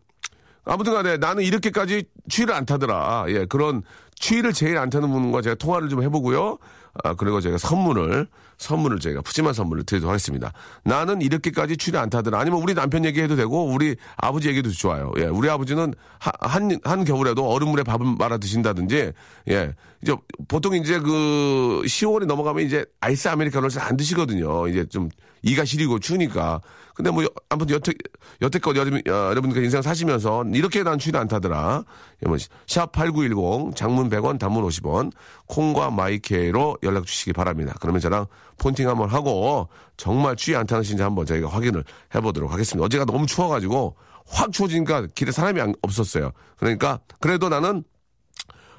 [0.63, 3.25] 아무튼 간에 나는 이렇게까지 추위를 안 타더라.
[3.27, 3.83] 예, 그런
[4.15, 6.57] 추위를 제일 안 타는 분과 제가 통화를 좀 해보고요.
[7.03, 10.51] 아, 그리고 제가 선물을, 선물을 제가 푸짐한 선물을 드리도록 하겠습니다.
[10.83, 12.39] 나는 이렇게까지 추위를 안 타더라.
[12.39, 15.11] 아니면 우리 남편 얘기해도 되고, 우리 아버지 얘기도 좋아요.
[15.17, 19.11] 예, 우리 아버지는 하- 한, 한 겨울에도 얼음물에 밥을 말아 드신다든지,
[19.49, 20.15] 예, 이제
[20.47, 24.67] 보통 이제 그 10월이 넘어가면 이제 아이스 아메리카노를 잘 안 드시거든요.
[24.67, 25.09] 이제 좀
[25.43, 26.61] 이가 시리고 추우니까.
[26.97, 27.93] 근데 뭐, 여- 아무튼 여태,
[28.41, 31.83] 여태껏 여러분, 어, 여러분들 인생 사시면서 이렇게 난 추위를 안 타더라.
[32.23, 35.11] 예, 뭐, 샵8910, 장문 100원, 단문 50원,
[35.45, 37.75] 콩과 마이K로 연락 주시기 바랍니다.
[37.79, 38.25] 그러면 저랑
[38.57, 41.83] 폰팅 한번 하고, 정말 추위 안 타시는지 한번 저희가 확인을
[42.15, 42.83] 해보도록 하겠습니다.
[42.83, 46.31] 어제가 너무 추워가지고, 확 추워지니까 길에 사람이 안- 없었어요.
[46.57, 47.83] 그러니까, 그래도 나는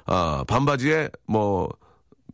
[0.05, 1.69] 아, 반바지에 뭐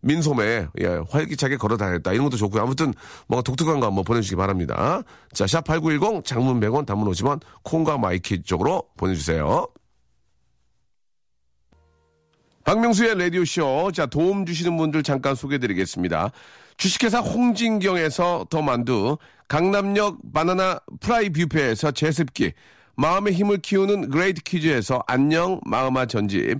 [0.06, 2.14] 민소매 예, 활기차게 걸어 다녔다.
[2.14, 2.62] 이런 것도 좋고요.
[2.62, 2.94] 아무튼
[3.28, 5.02] 뭔가 독특한 거 한번 보내주시기 바랍니다.
[5.34, 9.68] 자, 샵8910 장문 100원 단문 50원 콩과 마이K 쪽으로 보내주세요.
[12.64, 13.92] 박명수의 라디오쇼.
[13.94, 16.32] 자, 도움 주시는 분들 잠깐 소개해드리겠습니다.
[16.78, 22.54] 주식회사 홍진경에서 더 만두, 강남역 바나나 프라이 뷔페에서 제습기,
[22.96, 26.60] 마음의 힘을 키우는 그레이트 퀴즈에서 안녕 마음아 전집,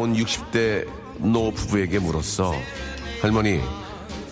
[0.00, 2.54] 아름다운 60대 노 부부에게 물었어.
[3.20, 3.60] 할머니,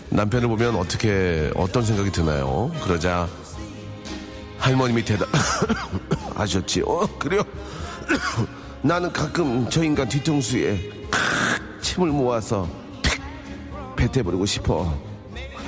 [0.09, 2.72] 남편을 보면 어떻게, 어떤 생각이 드나요?
[2.83, 3.28] 그러자
[4.59, 5.28] 할머님이 대답
[6.35, 6.83] 하셨지.
[6.87, 7.42] 어, 그래요?
[8.81, 10.90] 나는 가끔 저 인간 뒤통수에
[11.83, 12.66] 침을 모아서
[13.02, 13.20] 픽
[13.96, 14.96] 뱉어버리고 싶어.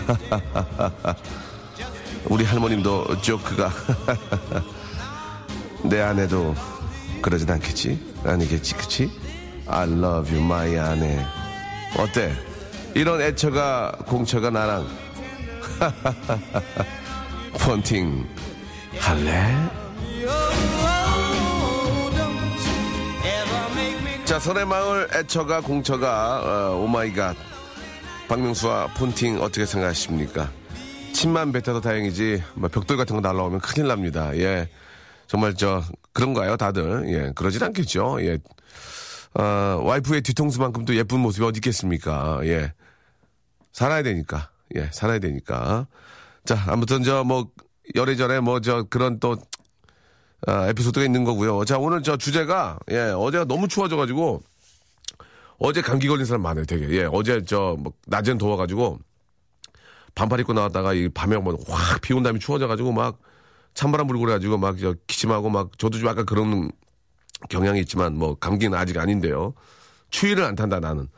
[2.30, 3.70] 우리 할머님도 조크가
[5.84, 6.54] 내 아내도
[7.20, 7.98] 그러진 않겠지?
[8.24, 9.19] 아니겠지, 그치?
[9.70, 11.24] I love you, my 아내.
[11.96, 12.32] 어때?
[12.94, 14.86] 이런 애처가 공처가 나랑
[17.60, 18.26] 폰팅
[18.98, 19.54] 할래?
[24.24, 27.36] 자, 선의 마을 애처가 공처가 어, oh my god
[28.28, 30.50] 박명수와 폰팅 어떻게 생각하십니까?
[31.12, 34.36] 침만 뱉어도 다행이지 뭐 벽돌 같은 거 날라오면 큰일 납니다.
[34.36, 34.68] 예.
[35.26, 37.04] 정말 저 그런가요, 다들?
[37.08, 37.32] 예.
[37.34, 38.18] 그러진 않겠죠.
[38.22, 38.38] 예.
[39.34, 39.42] 어,
[39.84, 42.40] 와이프의 뒤통수만큼 또 예쁜 모습이 어디 있겠습니까?
[42.44, 42.72] 예.
[43.72, 44.50] 살아야 되니까.
[44.76, 45.86] 예, 살아야 되니까.
[46.44, 47.50] 자, 아무튼 저 뭐
[47.94, 49.36] 열애절에 뭐 저 그런 또
[50.46, 51.64] 아, 에피소드가 있는 거고요.
[51.64, 54.42] 자, 오늘 저 주제가 예, 어제가 너무 추워져 가지고
[55.58, 56.88] 어제 감기 걸린 사람 많아요, 되게.
[56.96, 58.98] 예, 어제 저 뭐 낮엔 더워 가지고
[60.14, 63.18] 반팔 입고 나왔다가 이 밤에 뭐확 비 온 다음에 추워져 가지고 막
[63.74, 66.70] 찬바람 불고 그래 가지고 막 저 기침하고 막 저도 좀 약간 그런
[67.48, 69.54] 경향이 있지만 뭐 감기는 아직 아닌데요.
[70.10, 71.08] 추위를 안 탄다 나는.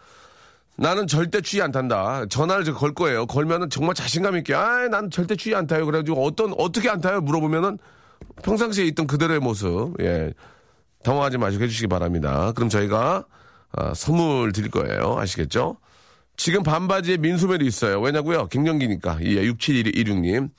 [0.77, 2.27] 나는 절대 추위 안 탄다.
[2.27, 3.27] 전화를 저걸 거예요.
[3.27, 5.85] 걸면은 정말 자신감 있게, 아, 난 절대 추위 안 타요.
[5.85, 7.21] 그래가지고 어떤, 어떻게 안 타요?
[7.21, 7.79] 물어보면은
[8.43, 10.33] 평상시에 있던 그대로의 모습, 예.
[11.05, 12.53] 당황하지 마시고 해주시기 바랍니다.
[12.55, 13.25] 그럼 저희가,
[13.73, 15.19] 아, 선물 드릴 거예요.
[15.19, 15.77] 아시겠죠?
[16.37, 18.01] 지금 반바지에 민소매도 있어요.
[18.01, 18.49] 왜냐고요?
[18.49, 19.19] 갱년기니까.
[19.23, 20.51] 예, 6716님.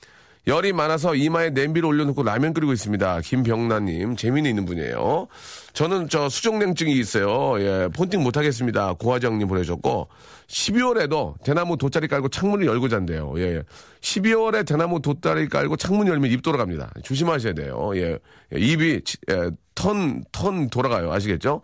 [0.46, 3.20] 열이 많아서 이마에 냄비를 올려놓고 라면 끓이고 있습니다.
[3.22, 4.14] 김병나님.
[4.16, 5.26] 재미는 있는 분이에요.
[5.72, 7.58] 저는 저 수족냉증이 있어요.
[7.60, 8.92] 예, 폰팅 못하겠습니다.
[8.94, 10.08] 고화정님 보내셨고.
[10.46, 13.32] 12월에도 대나무 돗자리 깔고 창문을 열고 잔대요.
[13.38, 13.62] 예, 예.
[14.02, 16.92] 12월에 대나무 돗자리 깔고 창문 열면 입 돌아갑니다.
[17.02, 17.92] 조심하셔야 돼요.
[17.96, 18.18] 예.
[18.54, 21.10] 예, 입이, 치- 예, 턴, 턴 돌아가요.
[21.10, 21.62] 아시겠죠?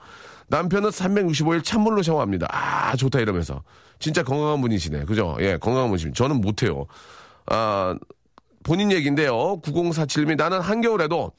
[0.48, 2.48] 남편은 365일 찬물로 샤워합니다.
[2.50, 3.62] 아, 좋다 이러면서.
[3.98, 5.04] 진짜 건강한 분이시네.
[5.04, 5.36] 그죠?
[5.40, 6.12] 예, 건강한 분이시네.
[6.14, 6.86] 저는 못해요.
[7.46, 7.94] 아,
[8.70, 9.60] 본인 얘기인데요.
[9.62, 11.32] 9047님이 나는 한겨울에도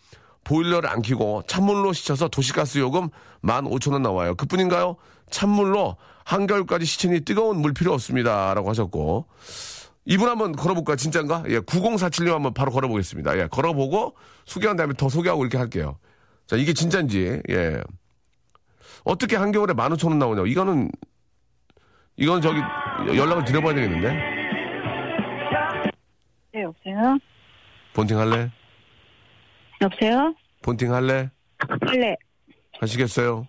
[0.43, 3.07] 보일러를 안 켜고 찬물로 씻어서 도시가스 요금
[3.41, 4.35] 15,000원 나와요.
[4.35, 4.97] 그뿐인가요?
[5.29, 8.53] 찬물로 한겨울까지 씻으니 뜨거운 물 필요 없습니다.
[8.53, 9.27] 라고 하셨고.
[10.03, 10.97] 이분 한번 걸어볼까요?
[10.97, 11.45] 진짠가?
[11.47, 13.37] 예, 9047님 한번 바로 걸어보겠습니다.
[13.37, 14.13] 예, 걸어보고
[14.43, 15.99] 소개한 다음에 더 소개하고 이렇게 할게요.
[16.47, 17.81] 자, 이게 진짠지, 예.
[19.05, 20.43] 어떻게 한겨울에 15,000원 나오냐?
[20.47, 20.91] 이거는,
[22.17, 22.59] 이건 저기
[23.15, 24.40] 연락을 드려봐야 되겠는데?
[26.53, 27.17] 네, 여보세요?
[27.93, 28.49] 본팅 할래?
[29.81, 30.33] 여보세요?
[30.61, 31.29] 본팅 할래?
[31.87, 32.15] 할래.
[32.79, 33.47] 하시겠어요?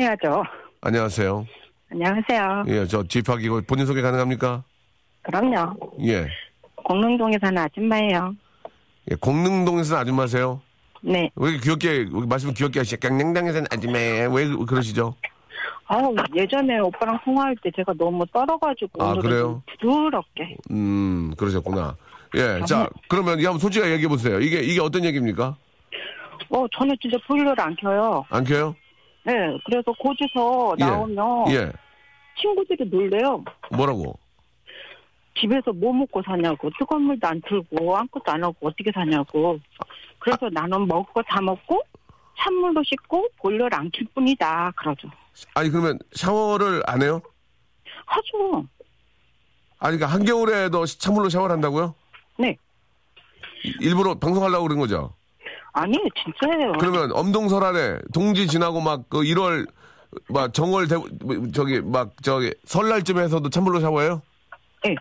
[0.00, 0.42] 해야죠.
[0.80, 1.46] 안녕하세요.
[1.90, 2.64] 안녕하세요.
[2.68, 4.64] 예, 저 집합이고 본인 소개 가능합니까?
[5.22, 5.76] 그럼요.
[6.06, 6.26] 예.
[6.76, 8.34] 공릉동에 사는 아줌마예요.
[9.10, 10.60] 예, 공릉동에서는 아줌마세요?
[11.02, 11.30] 네.
[11.36, 12.96] 왜 이렇게 귀엽게, 왜 이렇게 말씀 귀엽게 하시죠?
[13.00, 15.14] 강릉당에서는 아줌마, 왜 그- 그러시죠?
[15.86, 19.02] 아우, 예전에 오빠랑 통화할 때 제가 너무 떨어가지고.
[19.02, 19.62] 아, 오늘은 그래요?
[19.80, 20.56] 좀 부드럽게.
[20.70, 21.96] 음, 그러셨구나.
[22.34, 24.40] 예, 자, 그러면 이 한번 솔직하게 얘기해 보세요.
[24.40, 25.56] 이게, 이게 어떤 얘기입니까?
[26.50, 28.24] 어, 저는 진짜 보일러를 안 켜요.
[28.30, 28.74] 안 켜요?
[29.24, 29.32] 네.
[29.66, 30.84] 그래서 고지서 예.
[30.84, 31.50] 나오면.
[31.52, 31.72] 예.
[32.40, 33.44] 친구들이 놀래요.
[33.70, 34.18] 뭐라고?
[35.38, 36.70] 집에서 뭐 먹고 사냐고.
[36.78, 39.58] 뜨거운 물도 안 틀고, 아무것도 안 하고, 어떻게 사냐고.
[40.18, 41.82] 그래서 나는 먹을 거 다 먹고,
[42.38, 44.72] 찬물로 씻고, 보일러를 안 킬 뿐이다.
[44.76, 45.08] 그러죠.
[45.54, 47.20] 아니, 그러면 샤워를 안 해요?
[48.06, 48.66] 하죠.
[49.78, 51.94] 아니, 그러니까 한겨울에도 시- 찬물로 샤워를 한다고요?
[53.64, 53.70] 네.
[53.70, 55.14] 이- 일부러 방송하려고 그런 거죠?
[55.74, 56.72] 아니, 진짜예요.
[56.78, 59.66] 그러면 엄동설 안에 동지 지나고 막 그 1월
[60.28, 61.08] 막 정월 대, 뭐,
[61.54, 64.20] 저기 막 저기 설날쯤에서도 찬물로 샤워해요?
[64.86, 64.94] 예.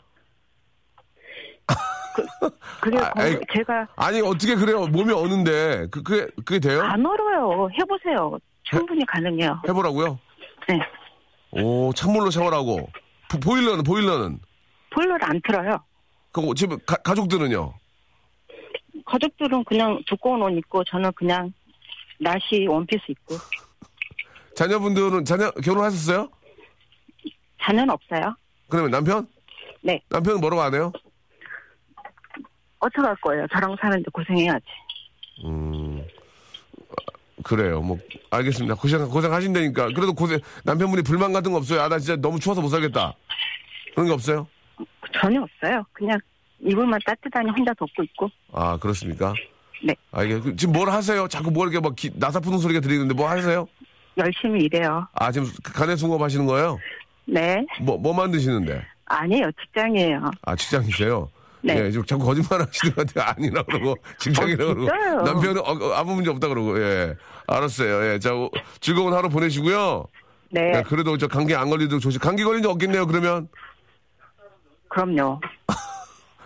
[2.81, 4.87] 그게 아, 건- 아이, 제가 아니 어떻게 그래요?
[4.87, 6.81] 몸이 어는데 그 그게 그게 돼요?
[6.81, 7.69] 안 얼어요.
[7.79, 8.37] 해보세요.
[8.63, 9.61] 충분히 가능해요.
[9.67, 10.17] 해보라고요?
[10.69, 10.79] 네.
[11.51, 12.89] 오 찬물로 샤워라고
[13.29, 14.39] 보- 보일러는 보일러는
[14.93, 15.79] 보일러를 안 틀어요.
[16.31, 17.73] 그집 가, 가족들은요?
[19.11, 21.51] 가족들은 그냥 두꺼운 옷 입고 저는 그냥
[22.19, 23.35] 나시 원피스 입고
[24.55, 26.29] 자녀분들은 자녀 결혼하셨어요?
[27.61, 28.35] 자녀는 없어요.
[28.69, 29.27] 그러면 남편?
[29.81, 30.01] 네.
[30.09, 30.91] 남편은 뭐라고 안 해요?
[32.79, 33.45] 어떡할 거예요.
[33.53, 34.65] 저랑 사는데 고생해야지.
[35.45, 36.03] 음
[37.43, 37.81] 그래요.
[37.81, 37.97] 뭐
[38.29, 38.75] 알겠습니다.
[38.75, 39.87] 고생 고생하신다니까.
[39.87, 41.81] 그래도 고생 남편분이 불만 같은 거 없어요?
[41.81, 43.13] 아 나 진짜 너무 추워서 못 살겠다.
[43.93, 44.47] 그런 게 없어요?
[45.21, 45.83] 전혀 없어요.
[45.91, 46.17] 그냥
[46.63, 48.29] 이불만 따뜻하니 혼자 덮고 있고.
[48.53, 49.33] 아 그렇습니까?
[49.83, 49.95] 네.
[50.11, 51.27] 아 이게 그- 지금 뭘 하세요?
[51.27, 53.67] 자꾸 뭐 이렇게 막 기- 나사푸는 소리가 들리는데 뭐 하세요?
[54.17, 55.07] 열심히 일해요.
[55.13, 56.77] 아 지금 간의 수공업 하시는 거예요?
[57.25, 57.65] 네.
[57.81, 58.85] 뭐 뭐 만드시는데?
[59.05, 59.49] 아니에요.
[59.63, 60.31] 직장이에요.
[60.43, 61.29] 아 직장이세요?
[61.63, 61.77] 네.
[61.85, 63.33] 예, 지금 자꾸 거짓말 하시는 것 같아요.
[63.37, 65.21] 아니라 그러고 직장이라고 어, 그러고?
[65.23, 67.15] 남편은 어, 어, 아무 문제 없다 그러고 예
[67.47, 68.13] 알았어요.
[68.13, 70.05] 예, 자 오- 즐거운 하루 보내시고요.
[70.51, 70.73] 네.
[70.77, 72.19] 예, 그래도 저 감기 안 걸리도록 조심.
[72.19, 73.07] 감기 걸린 적 없겠네요.
[73.07, 73.47] 그러면
[74.89, 75.39] 그럼요.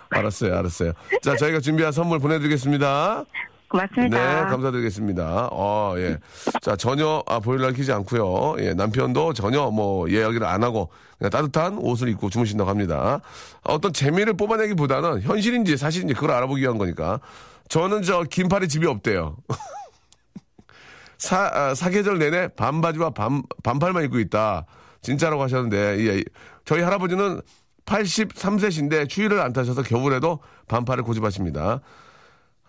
[0.09, 0.93] 알았어요, 알았어요.
[1.21, 3.25] 자 저희가 준비한 선물 보내드리겠습니다.
[3.67, 4.17] 고맙습니다.
[4.17, 5.49] 네, 감사드리겠습니다.
[5.51, 6.17] 어, 예.
[6.61, 11.77] 자, 전혀, 아, 보일러를 켜지 않고요 예, 남편도 전혀 뭐 예약을 안 하고 그냥 따뜻한
[11.79, 13.19] 옷을 입고 주무신다고 합니다.
[13.63, 17.19] 어떤 재미를 뽑아내기 보다는 현실인지 사실인지 그걸 알아보기 위한 거니까.
[17.67, 19.35] 저는 저 긴팔이 집에 없대요.
[21.17, 24.65] 사, 아, 사계절 내내 반바지와 반, 반팔만 입고 있다.
[25.01, 26.23] 진짜라고 하셨는데, 예,
[26.65, 27.41] 저희 할아버지는
[27.86, 31.82] 83세신데 추위를 안 타셔서 겨울에도 반팔을 고집하십니다.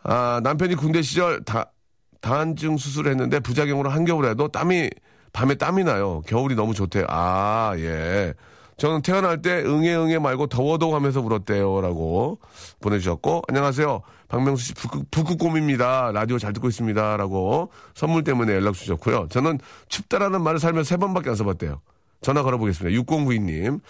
[0.03, 1.73] 아, 남편이 군대 시절 다,
[2.21, 4.91] 다한증 수술을 했는데 부작용으로 한겨울에도 땀이,
[5.33, 6.23] 밤에 땀이 나요.
[6.27, 7.07] 겨울이 너무 좋대요.
[7.09, 8.35] 아, 예.
[8.77, 11.81] 저는 태어날 때 응애 응애 말고 더워도 하면서 울었대요.
[11.81, 12.39] 라고
[12.81, 14.03] 보내주셨고, 안녕하세요.
[14.29, 16.13] 박명수 씨 북극, 북극곰입니다.
[16.13, 17.17] 라디오 잘 듣고 있습니다.
[17.17, 19.29] 라고 선물 때문에 연락 주셨고요.
[19.31, 21.81] 저는 춥다라는 말을 살면서 세 번밖에 안 써봤대요.
[22.21, 22.99] 전화 걸어보겠습니다.
[23.03, 23.81] 6092님.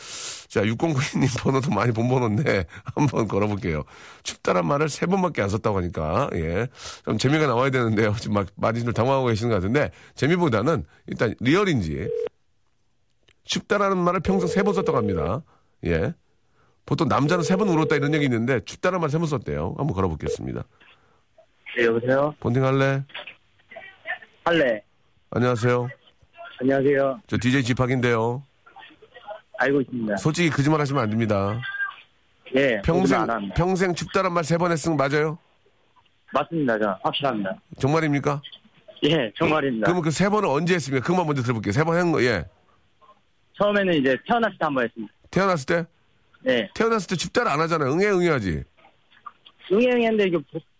[0.48, 3.84] 자, 6092님 번호도 많이 본 번호인데 한번 걸어볼게요.
[4.22, 6.66] 춥다란 말을 세 번밖에 안 썼다고 하니까, 예.
[7.04, 8.14] 좀 재미가 나와야 되는데요.
[8.18, 12.08] 지금 막 많이 좀 당황하고 계시는 것 같은데, 재미보다는 일단 리얼인지,
[13.44, 15.42] 춥다라는 말을 평생 세 번 썼다고 합니다.
[15.84, 16.12] 예.
[16.84, 19.74] 보통 남자는 세 번 울었다 이런 얘기 있는데, 춥다라는 말세 번 썼대요.
[19.78, 20.64] 한번 걸어보겠습니다.
[21.76, 22.34] 네, 여보세요?
[22.40, 23.04] 본팅 할래?
[24.44, 24.82] 할래.
[25.30, 25.88] 안녕하세요.
[26.60, 27.20] 안녕하세요.
[27.26, 28.42] 저 DJ 지팍인데요.
[29.58, 30.16] 알고 있습니다.
[30.16, 31.60] 솔직히 거짓말 하시면 안 됩니다.
[32.54, 33.26] 예, 평생.
[33.54, 35.38] 평생 춥다란 말 세 번 했으면 맞아요?
[36.32, 36.98] 맞습니다, 저.
[37.02, 37.54] 확실합니다.
[37.78, 38.40] 정말입니까?
[39.04, 39.84] 예, 정말입니다.
[39.84, 41.02] 그러면 그 세 번은 언제 했습니까?
[41.04, 41.72] 그것만 먼저 들어볼게요.
[41.72, 42.44] 세 번 한 거, 예.
[43.58, 45.12] 처음에는 이제 태어났을 때 한 번 했습니다.
[45.30, 45.84] 태어났을 때?
[46.48, 46.68] 예.
[46.74, 47.92] 태어났을 때 춥다를 안 하잖아요.
[47.92, 48.62] 응애, 응애 하지.
[49.72, 50.38] 응애응애인데 이게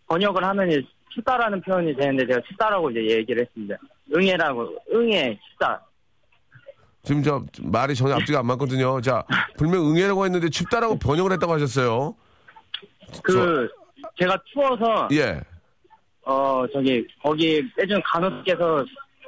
[0.09, 0.71] 번역을 하면
[1.11, 3.77] 춥다라는 표현이 되는데 제가 춥다라고 이제 얘기를 했습니다.
[4.15, 5.83] 응애라고, 응애, 춥다.
[7.03, 9.01] 지금 저 말이 전혀 앞뒤가 안 맞거든요.
[9.01, 9.25] 자,
[9.57, 12.17] 분명 응애라고 했는데 춥다라고 번역을 했다고 하셨어요.
[13.23, 13.69] 그,
[14.19, 15.41] 제가 추워서, 예.
[16.23, 18.85] 어, 저기, 거기 빼준 간호사께서,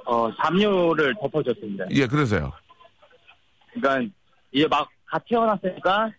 [0.07, 1.85] 어, 담요를 덮어줬습니다.
[1.93, 2.53] 예, 그래서요.
[3.73, 4.13] 그러니까,
[4.51, 6.11] 이제 막, 갓 태어났으니까,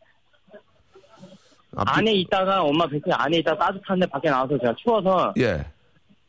[1.75, 5.65] 앞뒤, 안에 있다가 엄마 뱃속에 안에 있다가 따뜻한데 밖에 나와서 제가 추워서 예.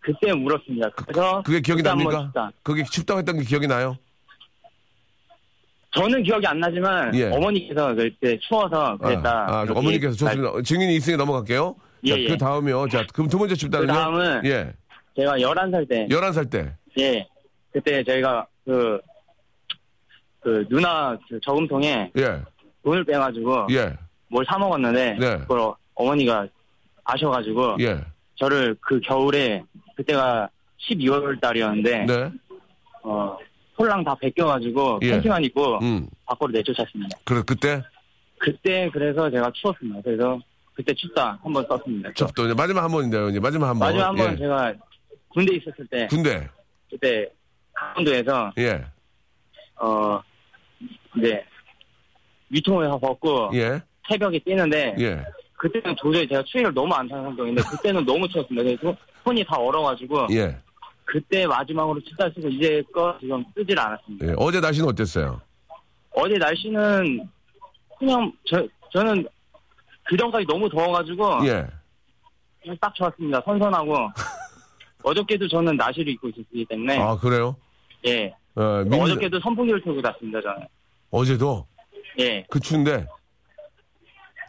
[0.01, 0.91] 그때 울었습니다.
[0.91, 2.33] 그래서 그게 기억이 납니까?
[2.63, 3.97] 그게 춥다고 했던 게 기억이 나요?
[5.93, 7.25] 저는 기억이 안 나지만 예.
[7.31, 9.31] 어머니께서 그때 추워서 그랬다.
[9.49, 10.63] 아, 아, 어머니께서 말- 좋습니다.
[10.63, 11.75] 증인이 있으니 넘어갈게요.
[12.05, 12.29] 예, 자, 예.
[12.29, 12.89] 그 다음이요.
[12.89, 13.87] 자, 그럼 두 번째 춥다는요?
[13.93, 14.73] 그 다음은 예.
[15.17, 16.75] 제가 11살 때 11살 때.
[16.99, 17.27] 예.
[17.73, 19.01] 그때 저희가 그,
[20.41, 22.43] 그 누나 그 저금통에 예.
[22.85, 23.93] 돈을 빼가지고 예.
[24.29, 25.39] 뭘 사 먹었는데 네.
[25.39, 26.47] 그걸 어머니가
[27.05, 28.01] 아셔가지고 예.
[28.37, 29.65] 저를 그 겨울에
[30.05, 30.49] 그때가
[30.89, 32.31] 12월 달이었는데 네.
[33.03, 33.37] 어
[33.79, 35.11] 홀랑 다 벗겨가지고 예.
[35.13, 36.09] 팬티만 입고 음.
[36.27, 37.19] 밖으로 내쫓았습니다.
[37.25, 37.83] 그래, 그때?
[38.39, 40.01] 그때 그래서 제가 추웠습니다.
[40.03, 40.41] 그래서
[40.75, 42.11] 그때 춥다 한 번 썼습니다.
[42.35, 43.29] 또 이제 마지막 한 번인데요.
[43.29, 43.89] 이제 마지막 한 번.
[43.89, 44.37] 마지막 한 번 예.
[44.39, 44.75] 제가
[45.29, 46.49] 군대 있었을 때 군대.
[46.91, 47.29] 그때
[47.75, 48.85] 강원도에서 예.
[49.77, 50.21] 어
[51.19, 51.45] 이제
[52.49, 53.81] 위통을 다 벗고 예.
[54.09, 55.25] 새벽에 뛰는데 예.
[55.61, 58.62] 그때는 도저히 제가 추위를 너무 안 타는 성격인데 그때는 너무 추웠습니다.
[58.64, 60.57] 그래서 손이 다 얼어가지고 예.
[61.05, 64.27] 그때 마지막으로 춥다 쓰고 이제 거 지금 쓰질 않았습니다.
[64.29, 64.35] 예.
[64.38, 65.38] 어제 날씨는 어땠어요?
[66.12, 67.29] 어제 날씨는
[67.99, 69.27] 그냥 저 저는
[70.05, 71.66] 그 전까지 너무 더워가지고 예.
[72.62, 73.42] 그냥 딱 좋았습니다.
[73.44, 73.94] 선선하고
[75.05, 77.55] 어저께도 저는 나시를 입고 있었기 때문에 아, 그래요?
[78.07, 80.40] 예 어, 민지- 어저께도 선풍기를 틀고 잤습니다.
[80.40, 80.66] 저는
[81.11, 81.66] 어제도
[82.18, 83.05] 예 그 추운데.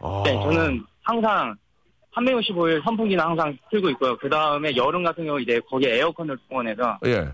[0.00, 0.22] 아.
[0.24, 1.56] 네, 저는 항상
[2.14, 4.16] 365일 선풍기는 항상 틀고 있고요.
[4.18, 7.32] 그 다음에 여름 같은 경우 이제 거기에 에어컨을 동원해서 예.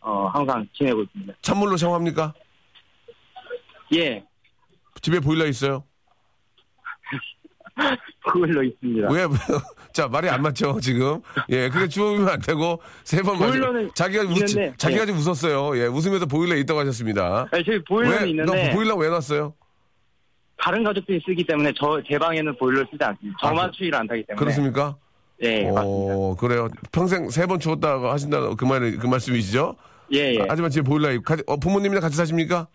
[0.00, 1.34] 어, 항상 지내고 있습니다.
[1.42, 2.34] 찬물로 샤워합니까?
[3.94, 4.24] 예,
[5.02, 5.84] 집에 보일러 있어요?
[8.32, 9.08] 보일러 있습니다.
[9.10, 9.26] 왜?
[9.92, 11.20] 자, 말이 안 맞죠, 지금?
[11.48, 15.06] 예, 그래 추우면 안 되고, 세 번맞 보일러는 자기가 웃, 있는데, 자기가 예.
[15.06, 15.76] 좀 웃었어요.
[15.78, 17.48] 예, 웃으면서 보일러 있다고 하셨습니다.
[17.50, 19.54] 아니, 저희 보일러는 왜, 있는데 너 보일러 왜 놨어요?
[20.62, 23.38] 다른 가족들이 쓰기 때문에 저 제 방에는 보일러 쓰지 않습니다.
[23.42, 24.38] 아, 저만 그- 추위를 안 타기 때문에.
[24.38, 24.96] 그렇습니까?
[25.42, 25.82] 예, 맞습니다.
[26.16, 26.68] 어, 그래요.
[26.92, 29.74] 평생 세 번 추웠다고 하신다는 그 말, 그 말씀이시죠?
[30.12, 30.44] 예, 예.
[30.48, 31.08] 하지만 집에 보일러
[31.46, 32.66] 어, 부모님이랑 같이 사십니까?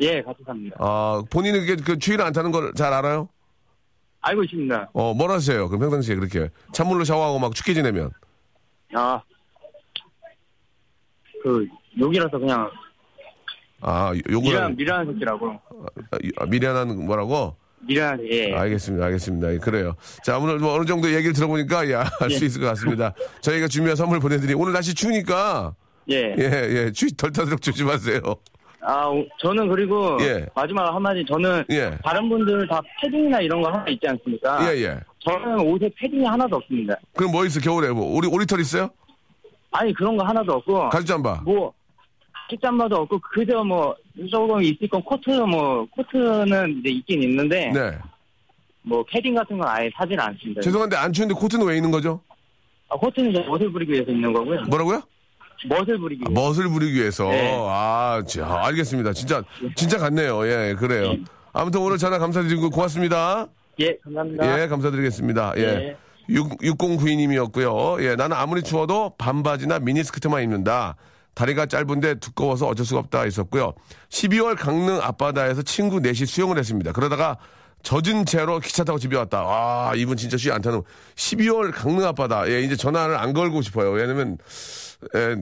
[0.00, 0.76] 예, 같이 삽니다.
[0.80, 3.28] 아, 본인은 그게 그 추위를 안 타는 걸 잘 알아요?
[4.20, 4.90] 알고 있습니다.
[4.94, 5.68] 어, 뭘 하세요?
[5.68, 6.50] 그럼 평상시에 그렇게.
[6.72, 8.10] 찬물로 샤워하고 막 춥게 지내면.
[8.94, 9.20] 아,
[11.42, 11.66] 그
[11.98, 12.68] 욕이라서 그냥
[13.80, 14.42] 아, 요거.
[14.48, 15.58] 미련 미련한 새끼라고.
[16.38, 17.54] 아, 미련한 뭐라고?
[17.80, 18.52] 미련한 예.
[18.54, 19.06] 알겠습니다.
[19.06, 19.52] 알겠습니다.
[19.54, 19.94] 예, 그래요.
[20.24, 22.46] 자, 오늘 뭐 어느 정도 얘기를 들어보니까, 예, 알수 예.
[22.46, 23.14] 있을 것 같습니다.
[23.40, 25.74] 저희가 준비한 선물 보내드리 오늘 날씨 추우니까,
[26.10, 26.34] 예.
[26.38, 26.42] 예,
[26.86, 28.20] 예, 추위 덜 타도록 조심하세요.
[28.80, 30.46] 아, 오- 저는 그리고 예.
[30.54, 31.96] 마지막 한마디 저는 예.
[32.04, 34.72] 다른 분들 다 패딩이나 이런 거 하나 있지 않습니까?
[34.74, 35.00] 예, 예.
[35.20, 36.94] 저는 옷에 패딩이 하나도 없습니다.
[37.14, 37.90] 그럼 뭐 있어, 겨울에?
[37.90, 38.88] 뭐, 우리, 오리털 있어요?
[39.70, 41.42] 아니 그런 거 하나도 없고 가죽 잠바.
[41.44, 41.72] 뭐
[42.48, 43.94] 킥잠바도 없고 그저 뭐
[44.30, 47.98] 조금 있을 건 코트 뭐 코트는 이제 있긴 있는데 네.
[48.82, 50.60] 뭐 패딩 같은 건 아예 사지는 않습니다.
[50.62, 52.20] 죄송한데 안 추운데 코트는 왜 있는 거죠?
[52.88, 54.62] 아, 코트는 이제 멋을 부리기 위해서 있는 거고요.
[54.62, 55.02] 뭐라고요?
[55.68, 56.40] 멋을 부리기 아, 위해서.
[56.62, 57.28] 멋을 부리기 위해서.
[57.28, 57.56] 네.
[57.68, 59.12] 아, 자, 알겠습니다.
[59.12, 59.42] 진짜,
[59.74, 60.46] 진짜 같네요.
[60.46, 61.16] 예, 그래요.
[61.52, 63.46] 아무튼 오늘 전화 감사드리고 고맙습니다.
[63.80, 64.62] 예, 감사합니다.
[64.62, 65.54] 예, 감사드리겠습니다.
[65.56, 65.62] 예.
[65.62, 65.96] 예.
[66.30, 68.02] 6, 6092님이었고요.
[68.04, 70.96] 예, 나는 아무리 추워도 반바지나 미니스커트만 입는다.
[71.38, 73.72] 다리가 짧은데 두꺼워서 어쩔 수가 없다 있었고요.
[74.08, 76.90] 12월 강릉 앞바다에서 친구 넷이 수영을 했습니다.
[76.90, 77.38] 그러다가
[77.84, 79.44] 젖은 채로 기차 타고 집에 왔다.
[79.46, 80.82] 아, 이분 진짜 쉬안 타는.
[81.14, 82.50] 12월 강릉 앞바다.
[82.50, 83.92] 예, 이제 전화를 안 걸고 싶어요.
[83.92, 84.36] 왜냐면,
[85.14, 85.36] 예,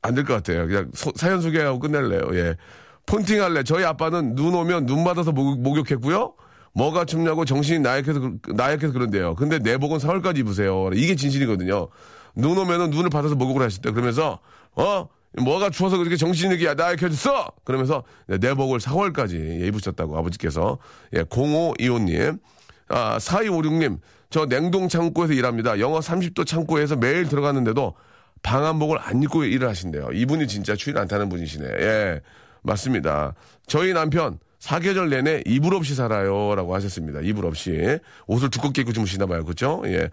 [0.00, 0.66] 안 될 것 같아요.
[0.66, 2.30] 그냥 소- 사연 소개하고 끝낼래요.
[2.38, 2.56] 예.
[3.04, 3.62] 폰팅 할래.
[3.62, 6.32] 저희 아빠는 눈 오면 눈 받아서 목, 목욕 했고요.
[6.72, 9.34] 뭐가 춥냐고 정신이 나약해서, 그- 나약해서 그런데요.
[9.34, 10.88] 근데 내복은 4월까지 입으세요.
[10.94, 11.88] 이게 진실이거든요.
[12.34, 14.38] 눈 오면은 눈을 받아서 목욕을 하실 때 그러면서,
[14.74, 15.08] 어?
[15.38, 17.52] 뭐가 추워서 그렇게 정신이 나약해졌어?
[17.64, 20.78] 그러면서 내복을 4월까지 입으셨다고 아버지께서.
[21.14, 22.40] 예, 0525님.
[22.88, 24.00] 아, 4256님.
[24.30, 25.78] 저 냉동 창고에서 일합니다.
[25.78, 27.94] 영하 30도 창고에서 매일 들어갔는데도
[28.42, 30.10] 방한복을 안 입고 일을 하신대요.
[30.12, 31.66] 이분이 진짜 추위를 안 타는 분이시네.
[31.66, 32.20] 예,
[32.62, 33.34] 맞습니다.
[33.66, 36.54] 저희 남편 사계절 내내 이불 없이 살아요.
[36.54, 37.20] 라고 하셨습니다.
[37.22, 37.98] 이불 없이.
[38.26, 39.44] 옷을 두껍게 입고 주무시나 봐요.
[39.44, 39.82] 그죠?
[39.86, 40.10] 예.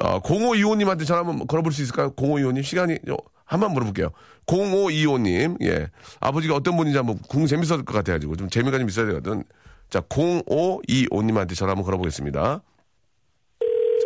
[0.00, 2.10] 어, 0525님한테 전화 한번 걸어볼 수 있을까요?
[2.14, 2.62] 0525님.
[2.62, 4.10] 시간이, 요- 한번 물어볼게요.
[4.46, 5.62] 0525님.
[5.64, 5.88] 예.
[6.20, 9.44] 아버지가 어떤 분인지 한번 궁 재밌을 것 같아가지고 좀 재미가 좀 있어야 되거든.
[9.90, 12.60] 자, 0525님한테 전화 한번 걸어보겠습니다.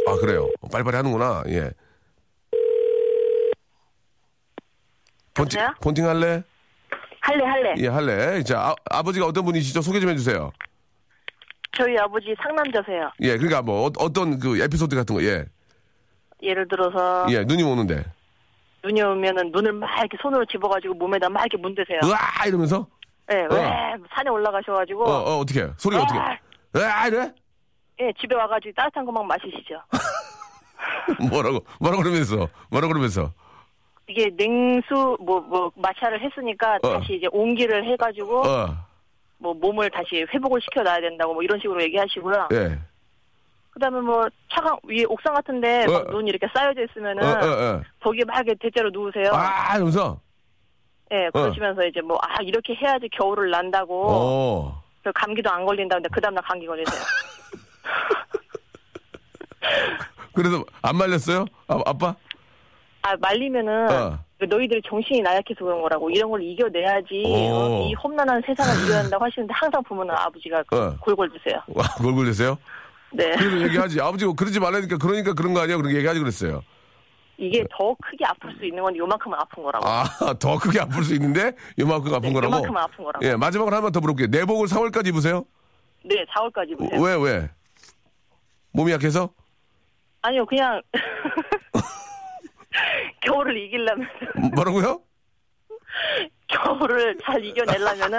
[0.06, 0.48] 아, 그래요.
[0.70, 1.42] 빨리빨리 하는구나.
[1.48, 1.70] 예.
[5.38, 5.68] 여보세요?
[5.80, 6.42] 폰팅 할래?
[7.20, 7.74] 할래 할래.
[7.78, 8.42] 예, 할래.
[8.42, 9.82] 자, 아, 버지가 어떤 분이시죠?
[9.82, 10.50] 소개 좀 해주세요.
[11.76, 13.10] 저희 아버지 상남자세요.
[13.20, 15.44] 예, 그러니까 뭐, 어, 떤그 에피소드 같은 거, 예.
[16.42, 18.04] 예를 들어서 예, 눈이 오는데.
[18.84, 22.00] 눈이 오면은 눈을 막 이렇게 손으로 집어가지고 몸에다 막 이렇게 문대세요.
[22.04, 22.46] 으아!
[22.46, 22.86] 이러면서?
[23.32, 25.68] 예, 왜 산에 올라가셔가지고 어, 어, 어떻게 해?
[25.76, 26.38] 소리 가 어떻게 해?
[26.76, 27.06] 으아!
[27.08, 27.32] 이래?
[28.00, 29.80] 예 집에 와가지고 따뜻한 거막 마시시죠.
[31.30, 33.32] 뭐라고, 뭐라고 그러면서, 뭐라고 그러면서.
[34.06, 36.98] 이게 냉수 뭐 뭐 마찰을 했으니까 어.
[37.00, 38.68] 다시 이제 온기를 해가지고 어,
[39.38, 42.48] 뭐 몸을 다시 회복을 시켜놔야 된다고 뭐 이런 식으로 얘기하시고요.
[42.52, 42.78] 예.
[43.78, 45.90] 그다음에 뭐 차가 위에 옥상 같은데 어.
[45.92, 47.82] 막 눈이 이렇게 쌓여져 있으면은 어, 어, 어.
[48.02, 49.30] 거기에 막 이렇게 대자로 누우세요.
[49.32, 50.18] 아, 이러면서?
[51.12, 54.06] 예, 그러시면서 이제 뭐 아 이렇게 해야지 겨울을 난다고.
[54.10, 54.82] 어.
[55.04, 57.00] 그 감기도 안 걸린다 근데 그 다음날 감기 걸리세요.
[60.34, 61.46] 그래서 안 말렸어요?
[61.68, 62.14] 아, 아빠?
[63.02, 64.18] 아 말리면은 어.
[64.40, 67.34] 너희들이 정신이 나약해서 그런 거라고 이런 걸 이겨내야지 오.
[67.34, 70.96] 어, 이 험난한 세상을 이겨야 한다고 하시는데 항상 보면은 아버지가 그 어.
[71.00, 71.60] 골골 드세요.
[71.68, 72.58] 와, 그걸 걸리세요?
[73.12, 73.36] 네.
[73.36, 74.00] 그래서 얘기하지.
[74.00, 75.76] 아버지, 그러지 말라니까, 그러니까 그런 거 아니야?
[75.76, 76.62] 그렇게 얘기하지 그랬어요.
[77.38, 79.86] 이게 더 크게 아플 수 있는 건데 요만큼은 아픈 거라고.
[79.86, 80.04] 아,
[80.40, 82.54] 더 크게 아플 수 있는데, 요만큼 아픈 네, 거라고?
[82.56, 83.24] 요만큼은 아픈 거라고.
[83.26, 84.26] 예, 마지막으로 하나만 더 물어볼게요.
[84.28, 85.44] 내복을 4월까지 입으세요?
[86.04, 87.00] 네, 4월까지 보세요.
[87.00, 87.48] 왜, 왜?
[88.72, 89.30] 몸이 약해서?
[90.22, 90.82] 아니요, 그냥
[93.22, 94.06] 겨울을 이기려면
[94.54, 95.00] 뭐라고요?
[96.48, 98.18] 겨울을 잘 이겨내려면은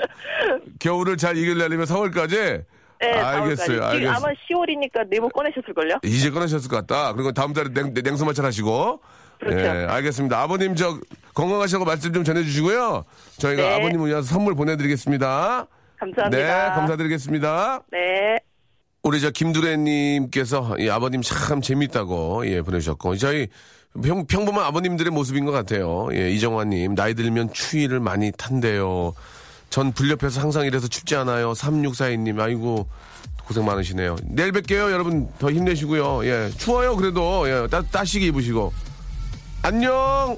[0.80, 2.64] 겨울을 잘 이기려면 4월까지?
[3.00, 3.84] 네, 알겠어요, 4월까지.
[3.84, 4.10] 알겠어요.
[4.16, 5.98] 아마 10월이니까 내복 꺼내셨을걸요?
[6.04, 7.12] 이제 끊으셨을 것 같다.
[7.12, 9.00] 그리고 다음 달에 냉, 냉수 마찰 하시고.
[9.38, 9.58] 그렇죠.
[9.58, 10.40] 예, 알겠습니다.
[10.40, 10.98] 아버님 저
[11.34, 13.04] 건강하시라고 말씀 좀 전해주시고요.
[13.38, 13.74] 저희가 네.
[13.76, 15.66] 아버님을 위해서 선물 보내드리겠습니다.
[15.98, 16.28] 감사합니다.
[16.30, 17.82] 네, 감사드리겠습니다.
[17.92, 18.38] 네.
[19.02, 23.48] 우리 저 김두래님께서 이 아버님 참 재밌다고 예 보내주셨고 저희
[24.02, 26.08] 평, 평범한 아버님들의 모습인 것 같아요.
[26.12, 29.14] 예, 이정환님 나이 들면 추위를 많이 탄대요.
[29.70, 31.52] 전 불옆에서 항상 이래서 춥지 않아요.
[31.52, 32.88] 3642님 아이고
[33.44, 34.16] 고생 많으시네요.
[34.24, 36.26] 내일 뵐게요 여러분 더 힘내시고요.
[36.26, 38.72] 예 추워요 그래도 예 따, 따시게 입으시고
[39.62, 40.36] 안녕.